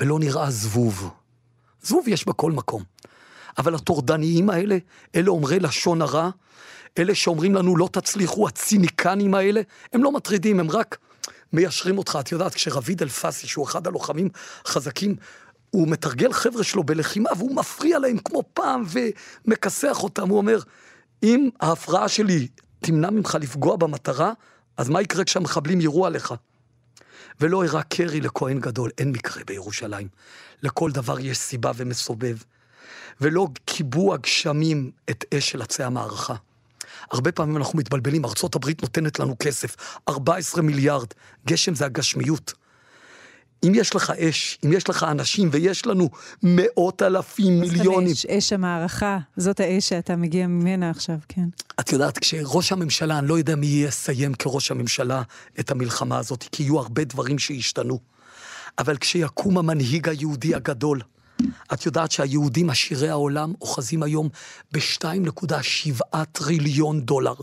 [0.00, 1.10] ולא נראה זבוב.
[1.82, 2.82] זבוב יש בכל מקום.
[3.58, 4.78] אבל הטורדניים האלה,
[5.14, 6.30] אלה אומרי לשון הרע,
[6.98, 9.60] אלה שאומרים לנו לא תצליחו, הציניקנים האלה,
[9.92, 10.98] הם לא מטרידים, הם רק
[11.52, 12.18] מיישרים אותך.
[12.20, 14.28] את יודעת, כשרביד אלפסי, שהוא אחד הלוחמים
[14.64, 15.16] החזקים,
[15.70, 18.84] הוא מתרגל חבר'ה שלו בלחימה, והוא מפריע להם כמו פעם
[19.46, 20.28] ומכסח אותם.
[20.28, 20.58] הוא אומר,
[21.22, 22.48] אם ההפרעה שלי
[22.80, 24.32] תמנע ממך לפגוע במטרה,
[24.76, 26.34] אז מה יקרה כשהמחבלים יירו עליך?
[27.40, 30.08] ולא אירע קרי לכהן גדול, אין מקרה בירושלים.
[30.62, 32.36] לכל דבר יש סיבה ומסובב.
[33.20, 36.34] ולא כיבו הגשמים את אש של עצי המערכה.
[37.10, 39.76] הרבה פעמים אנחנו מתבלבלים, ארצות הברית נותנת לנו כסף,
[40.08, 41.08] 14 מיליארד,
[41.46, 42.52] גשם זה הגשמיות.
[43.66, 46.10] אם יש לך אש, אם יש לך אנשים, ויש לנו
[46.42, 48.12] מאות אלפים, מיליונים.
[48.12, 51.44] אש, אש המערכה, זאת האש שאתה מגיע ממנה עכשיו, כן.
[51.80, 55.22] את יודעת, כשראש הממשלה, אני לא יודע מי יסיים כראש הממשלה
[55.60, 57.98] את המלחמה הזאת, כי יהיו הרבה דברים שישתנו.
[58.78, 61.00] אבל כשיקום המנהיג היהודי הגדול,
[61.72, 64.28] את יודעת שהיהודים עשירי העולם אוחזים היום
[64.72, 67.34] ב-2.7 טריליון דולר.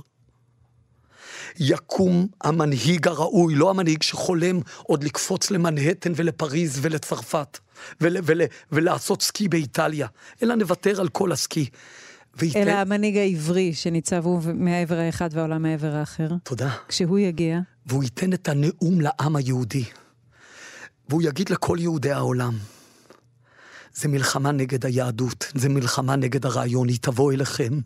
[1.59, 7.59] יקום המנהיג הראוי, לא המנהיג שחולם עוד לקפוץ למנהטן ולפריז ולצרפת,
[8.01, 8.41] ול, ול,
[8.71, 10.07] ולעשות סקי באיטליה,
[10.43, 11.69] אלא נוותר על כל הסקי.
[12.37, 12.61] וייתן...
[12.61, 16.27] אלא המנהיג העברי שניצב הוא מהעבר האחד והעולם מהעבר האחר.
[16.43, 16.69] תודה.
[16.87, 17.59] כשהוא יגיע.
[17.85, 19.83] והוא ייתן את הנאום לעם היהודי.
[21.09, 22.53] והוא יגיד לכל יהודי העולם,
[23.93, 27.79] זה מלחמה נגד היהדות, זה מלחמה נגד הרעיון, היא תבוא אליכם.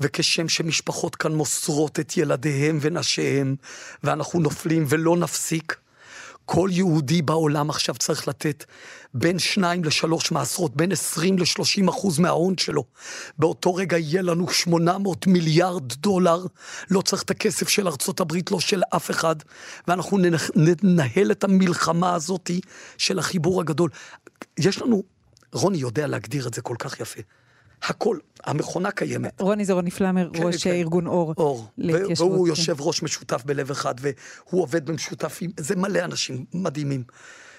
[0.00, 3.56] וכשם שמשפחות כאן מוסרות את ילדיהם ונשיהם,
[4.04, 5.76] ואנחנו נופלים ולא נפסיק,
[6.44, 8.64] כל יהודי בעולם עכשיו צריך לתת
[9.14, 12.84] בין שניים לשלוש מעשרות, בין עשרים לשלושים אחוז מההון שלו.
[13.38, 16.46] באותו רגע יהיה לנו שמונה מאות מיליארד דולר,
[16.90, 19.36] לא צריך את הכסף של ארצות הברית, לא של אף אחד,
[19.88, 20.18] ואנחנו
[20.82, 22.50] ננהל את המלחמה הזאת
[22.98, 23.90] של החיבור הגדול.
[24.58, 25.02] יש לנו,
[25.52, 27.20] רוני יודע להגדיר את זה כל כך יפה.
[27.82, 29.40] הכל, המכונה קיימת.
[29.40, 30.70] רוני זה רוני פלאמר, כן, ראש כן.
[30.70, 31.34] ארגון אור.
[31.36, 31.66] אור,
[32.16, 32.50] והוא כן.
[32.50, 37.04] יושב ראש משותף בלב אחד, והוא עובד במשותף עם, זה מלא אנשים מדהימים.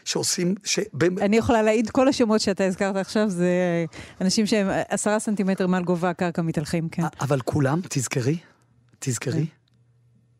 [0.05, 0.79] שעושים, ש...
[1.21, 3.85] אני יכולה להעיד, כל השמות שאתה הזכרת עכשיו זה
[4.21, 7.03] אנשים שהם עשרה סנטימטר מעל גובה הקרקע מתהלכים, כן.
[7.21, 8.37] אבל כולם, תזכרי,
[8.99, 9.45] תזכרי,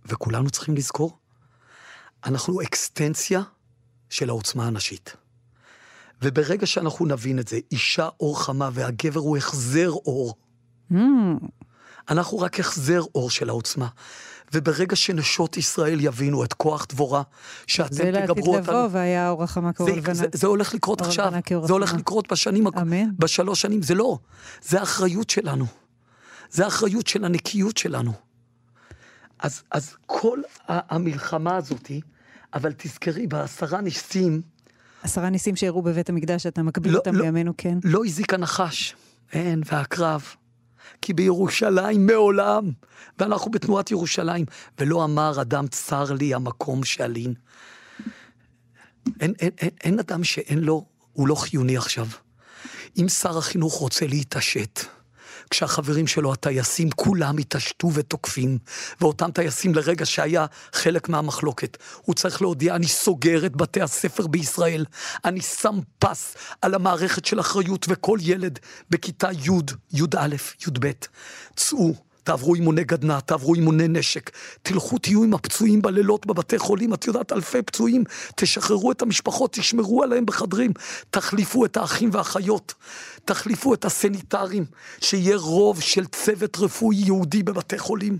[0.05, 1.17] וכולנו צריכים לזכור,
[2.25, 3.41] אנחנו אקסטנציה
[4.09, 5.15] של העוצמה הנשית.
[6.21, 10.33] וברגע שאנחנו נבין את זה, אישה אור חמה והגבר הוא החזר אור.
[10.91, 10.95] Mm.
[12.09, 13.87] אנחנו רק החזר אור של העוצמה.
[14.53, 17.21] וברגע שנשות ישראל יבינו את כוח דבורה,
[17.67, 18.23] שאתם תגברו אותנו...
[18.23, 20.13] זה לעתיד לבוא, והיה אור החמה כאור לבנה.
[20.13, 21.31] זה, זה הולך לקרות עכשיו,
[21.65, 23.09] זה הולך לקרות בשנים, אמן.
[23.19, 24.17] בשלוש שנים, זה לא,
[24.61, 25.65] זה האחריות שלנו.
[26.51, 28.13] זה האחריות של הנקיות שלנו.
[29.39, 32.01] אז, אז כל המלחמה הזאתי,
[32.53, 34.41] אבל תזכרי, בעשרה ניסים,
[35.05, 37.77] עשרה ניסים שאירעו בבית המקדש, אתה מקביל לא, אותם לא, בימינו, כן?
[37.83, 38.95] לא הזיק הנחש,
[39.33, 40.23] אין, והקרב.
[41.01, 42.71] כי בירושלים מעולם,
[43.19, 44.45] ואנחנו בתנועת ירושלים,
[44.79, 47.33] ולא אמר אדם צר לי המקום שאלין.
[49.19, 52.07] אין, אין, אין, אין אדם שאין לו, הוא לא חיוני עכשיו.
[52.97, 54.79] אם שר החינוך רוצה להתעשת,
[55.49, 58.57] כשהחברים שלו, הטייסים, כולם התעשתו ותוקפים,
[59.01, 61.77] ואותם טייסים לרגע שהיה חלק מהמחלוקת.
[62.01, 64.85] הוא צריך להודיע, אני סוגר את בתי הספר בישראל,
[65.25, 69.49] אני שם פס על המערכת של אחריות, וכל ילד בכיתה י',
[69.93, 70.35] י"א,
[70.67, 70.91] י"ב,
[71.55, 72.14] צאו.
[72.25, 77.31] תעברו אימוני גדנ"ע, תעברו אימוני נשק, תלכו תהיו עם הפצועים בלילות בבתי חולים, את יודעת,
[77.31, 78.03] אלפי פצועים,
[78.35, 80.71] תשחררו את המשפחות, תשמרו עליהם בחדרים,
[81.09, 82.73] תחליפו את האחים והאחיות,
[83.25, 84.65] תחליפו את הסניטרים,
[85.01, 88.17] שיהיה רוב של צוות רפואי יהודי בבתי חולים.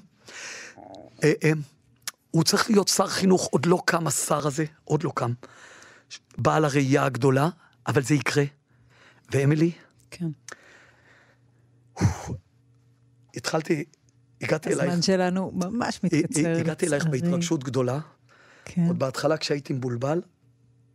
[1.23, 1.51] אה, אה,
[2.31, 5.31] הוא צריך להיות שר חינוך, עוד לא קם השר הזה, עוד לא קם.
[6.37, 7.49] בעל הראייה הגדולה,
[7.87, 8.43] אבל זה יקרה.
[9.31, 9.71] ואמילי?
[10.11, 10.27] כן.
[13.35, 13.83] התחלתי,
[14.45, 14.89] הגעתי אלייך.
[14.89, 16.57] הזמן שלנו ממש מתקצר.
[16.59, 17.99] הגעתי אלייך בהתרגשות גדולה.
[18.65, 18.87] כן.
[18.87, 20.21] עוד בהתחלה כשהייתי מבולבל,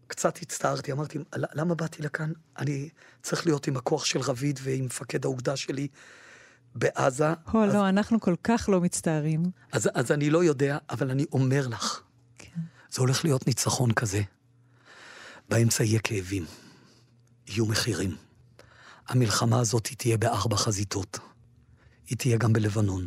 [0.06, 2.32] קצת הצטערתי, אמרתי, למה באתי לכאן?
[2.58, 2.88] אני
[3.22, 5.88] צריך להיות עם הכוח של רביד ועם מפקד האוגדה שלי
[6.74, 7.32] בעזה.
[7.54, 7.74] או, אז...
[7.74, 9.42] לא, אנחנו כל כך לא מצטערים.
[9.72, 12.00] אז, אז אני לא יודע, אבל אני אומר לך,
[12.38, 12.60] כן.
[12.90, 14.22] זה הולך להיות ניצחון כזה.
[15.48, 16.44] באמצע יהיה כאבים,
[17.46, 18.16] יהיו מחירים.
[19.08, 21.18] המלחמה הזאת תהיה בארבע חזיתות.
[22.06, 23.06] היא תהיה גם בלבנון,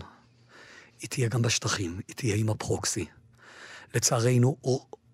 [1.03, 3.05] היא תהיה גם בשטחים, היא תהיה עם הפרוקסי.
[3.93, 4.57] לצערנו,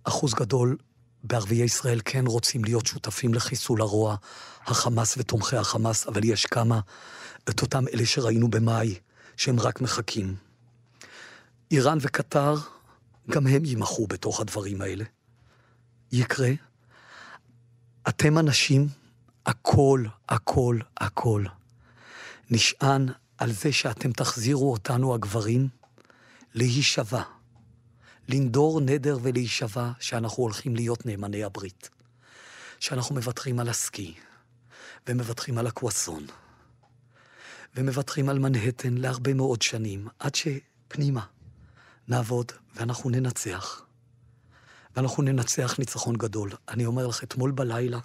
[0.03, 0.77] אחוז גדול
[1.23, 4.15] בערביי ישראל כן רוצים להיות שותפים לחיסול הרוע,
[4.65, 6.79] החמאס ותומכי החמאס, אבל יש כמה,
[7.49, 8.95] את אותם אלה שראינו במאי,
[9.37, 10.35] שהם רק מחכים.
[11.71, 12.55] איראן וקטר,
[13.29, 15.03] גם הם יימחו בתוך הדברים האלה.
[16.11, 16.49] יקרה.
[18.09, 18.87] אתם אנשים,
[19.45, 21.45] הכל, הכל, הכל.
[22.49, 25.78] נשען על זה שאתם תחזירו אותנו, הגברים,
[26.53, 27.21] להישבע.
[28.27, 31.89] לנדור נדר ולהישבע שאנחנו הולכים להיות נאמני הברית.
[32.79, 34.13] שאנחנו מוותרים על הסקי,
[35.07, 36.25] ומוותרים על הקוואסון,
[37.75, 41.25] ומוותרים על מנהטן להרבה מאוד שנים, עד שפנימה
[42.07, 43.85] נעבוד ואנחנו ננצח.
[44.95, 46.51] ואנחנו ננצח ניצחון גדול.
[46.69, 47.99] אני אומר לך, אתמול בלילה...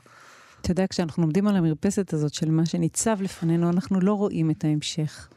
[0.60, 4.64] אתה יודע, כשאנחנו עומדים על המרפסת הזאת של מה שניצב לפנינו, אנחנו לא רואים את
[4.64, 5.28] ההמשך.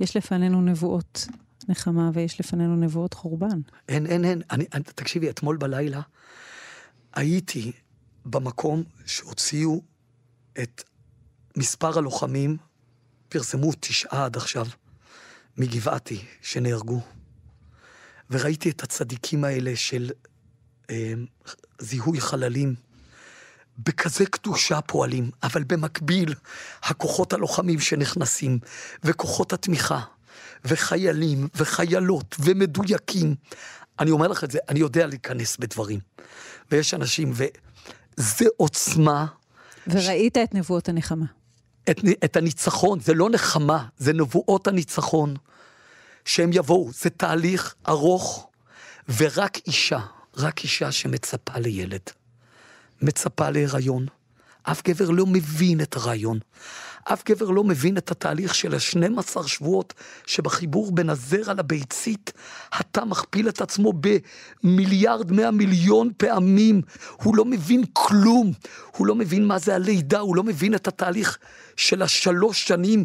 [0.00, 1.26] יש לפנינו נבואות
[1.70, 3.60] נחמה ויש לפנינו נבואות חורבן.
[3.88, 4.42] אין, אין, אין.
[4.50, 6.00] אני, אני, תקשיבי, אתמול בלילה
[7.12, 7.72] הייתי
[8.24, 9.82] במקום שהוציאו
[10.62, 10.84] את
[11.56, 12.56] מספר הלוחמים,
[13.28, 14.66] פרסמו תשעה עד עכשיו,
[15.56, 17.00] מגבעתי, שנהרגו.
[18.30, 20.10] וראיתי את הצדיקים האלה של
[20.90, 21.12] אה,
[21.78, 22.74] זיהוי חללים.
[23.78, 26.34] בכזה קדושה פועלים, אבל במקביל,
[26.82, 28.58] הכוחות הלוחמים שנכנסים,
[29.04, 30.00] וכוחות התמיכה,
[30.64, 33.34] וחיילים, וחיילות, ומדויקים.
[33.98, 36.00] אני אומר לך את זה, אני יודע להיכנס בדברים.
[36.70, 39.26] ויש אנשים, וזה עוצמה.
[39.86, 40.38] וראית ש...
[40.44, 41.26] את נבואות הנחמה.
[41.90, 45.36] את, את הניצחון, זה לא נחמה, זה נבואות הניצחון.
[46.24, 48.48] שהם יבואו, זה תהליך ארוך,
[49.16, 49.98] ורק אישה,
[50.36, 52.00] רק אישה שמצפה לילד.
[53.02, 54.06] מצפה להיריון.
[54.62, 56.38] אף גבר לא מבין את הרעיון.
[57.04, 59.94] אף גבר לא מבין את התהליך של ה-12 שבועות
[60.26, 62.32] שבחיבור בין הזרע לביצית,
[62.72, 63.92] התא מכפיל את עצמו
[64.62, 66.82] במיליארד מאה מיליון פעמים.
[67.16, 68.52] הוא לא מבין כלום.
[68.96, 71.38] הוא לא מבין מה זה הלידה, הוא לא מבין את התהליך
[71.76, 73.04] של השלוש שנים.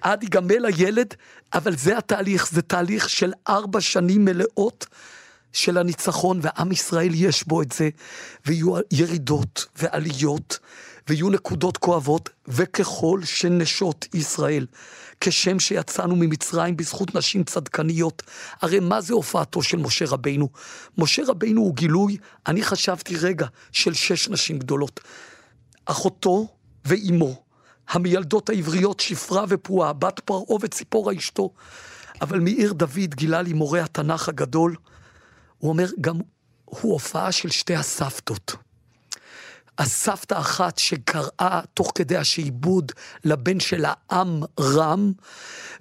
[0.00, 1.14] עד ייגמל הילד,
[1.54, 4.86] אבל זה התהליך, זה תהליך של ארבע שנים מלאות
[5.52, 7.88] של הניצחון, ועם ישראל יש בו את זה,
[8.46, 10.58] ויהיו ירידות ועליות,
[11.08, 14.66] ויהיו נקודות כואבות, וככל שנשות ישראל,
[15.20, 18.22] כשם שיצאנו ממצרים בזכות נשים צדקניות,
[18.62, 20.48] הרי מה זה הופעתו של משה רבינו?
[20.98, 25.00] משה רבינו הוא גילוי, אני חשבתי רגע, של שש נשים גדולות.
[25.86, 26.46] אחותו
[26.84, 27.42] ואימו,
[27.88, 31.50] המיילדות העבריות שפרה ופועה, בת פרעה וציפורה אשתו.
[32.20, 34.76] אבל מעיר דוד גילה לי מורה התנ"ך הגדול,
[35.58, 36.16] הוא אומר, גם
[36.64, 38.67] הוא הופעה של שתי הסבתות.
[39.78, 42.92] הסבתא אחת שקראה תוך כדי השעבוד
[43.24, 45.12] לבן שלה עם רם,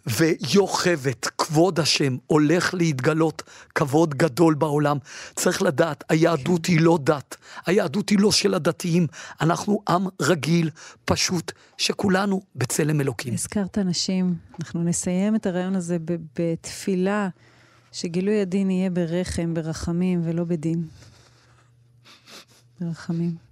[0.07, 3.43] ויוכבת, כבוד השם, הולך להתגלות
[3.75, 4.97] כבוד גדול בעולם.
[5.35, 7.35] צריך לדעת, היהדות היא לא דת,
[7.65, 9.07] היהדות היא לא של הדתיים,
[9.41, 10.69] אנחנו עם רגיל,
[11.05, 13.33] פשוט, שכולנו בצלם אלוקים.
[13.33, 15.97] הזכרת נשים, אנחנו נסיים את הרעיון הזה
[16.39, 17.29] בתפילה.
[17.91, 20.87] שגילוי הדין יהיה ברחם, ברחמים, ולא בדין.
[22.81, 23.46] ברחמים.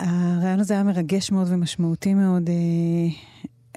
[0.00, 2.48] הרעיון הזה היה מרגש מאוד ומשמעותי מאוד.
[2.48, 2.54] אה,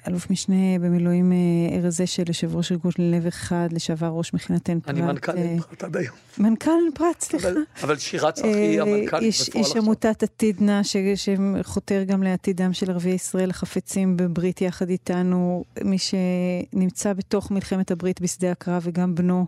[0.07, 4.79] אלוף משנה במילואים אה, ארז אשל, יושב ראש ארגון לב אחד, לשעבר ראש מכינת עין
[4.79, 4.89] פרת.
[4.89, 6.15] אני מנכ"ל עין פרת עד היום.
[6.37, 7.47] מנכ"ל עין פרת, סליחה.
[7.83, 9.55] אבל שירת צחי היא המנכ"לית בפועל עכשיו.
[9.55, 17.13] איש עמותת עתידנה, שחותר גם לעתידם של ערביי ישראל החפצים בברית יחד איתנו, מי שנמצא
[17.13, 19.45] בתוך מלחמת הברית בשדה הקרב וגם בנו.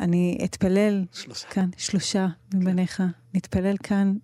[0.00, 1.48] אני אתפלל שלושה.
[1.48, 3.04] כאן, שלושה מבניך, כן.
[3.34, 4.14] נתפלל כאן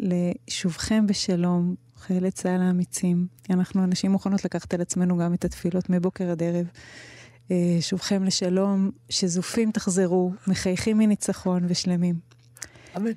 [0.00, 3.26] לשובכם בשלום, חיילי צה"ל האמיצים.
[3.50, 6.66] אנחנו אנשים מוכנות לקחת על עצמנו גם את התפילות מבוקר עד ערב.
[7.50, 12.14] אה, שובכם לשלום, שזופים תחזרו, מחייכים מניצחון ושלמים.
[12.96, 13.10] אמן.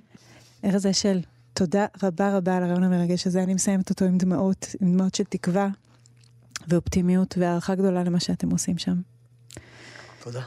[0.66, 1.22] ארז אשל,
[1.54, 3.44] תודה רבה רבה על הרעיון המרגש הזה.
[3.44, 5.68] אני מסיימת אותו עם דמעות, עם דמעות של תקווה
[6.68, 9.02] ואופטימיות והערכה גדולה למה שאתם עושים שם.
[10.24, 10.42] תודה.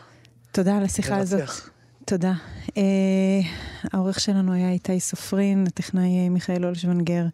[0.53, 1.71] תודה על השיחה הזאת.
[2.09, 2.33] תודה.
[2.69, 2.73] Uh,
[3.93, 7.25] העורך שלנו היה איתי סופרין, הטכנאי מיכאל אולשוונגר.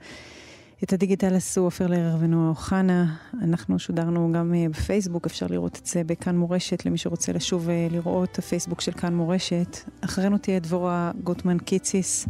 [0.84, 3.16] את הדיגיטל עשו עופר לרר ונועה אוחנה.
[3.42, 7.92] אנחנו שודרנו גם uh, בפייסבוק, אפשר לראות את זה בכאן מורשת, למי שרוצה לשוב uh,
[7.92, 9.78] לראות, הפייסבוק של כאן מורשת.
[10.00, 12.26] אחרינו תהיה דבורה גוטמן קיציס.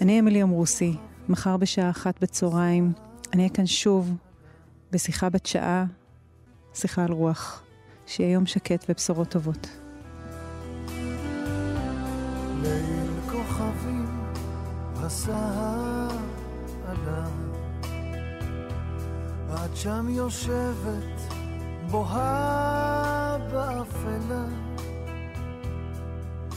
[0.00, 0.96] אני אמילי אמרוסי,
[1.28, 2.92] מחר בשעה אחת בצהריים.
[3.32, 4.14] אני אהיה כאן שוב
[4.92, 5.84] בשיחה בת שעה,
[6.74, 7.62] שיחה על רוח.
[8.06, 9.83] שיהיה יום שקט ובשורות טובות.
[12.64, 14.24] ליל כוכבים
[16.86, 17.26] עלה,
[19.54, 21.20] את שם יושבת
[21.90, 24.44] בוהה באפלה,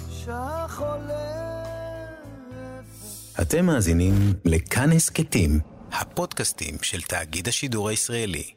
[0.09, 0.67] שעה.
[3.41, 4.13] אתם מאזינים
[4.45, 5.59] לכאן הסכתים,
[5.91, 8.56] הפודקאסטים של תאגיד השידור הישראלי.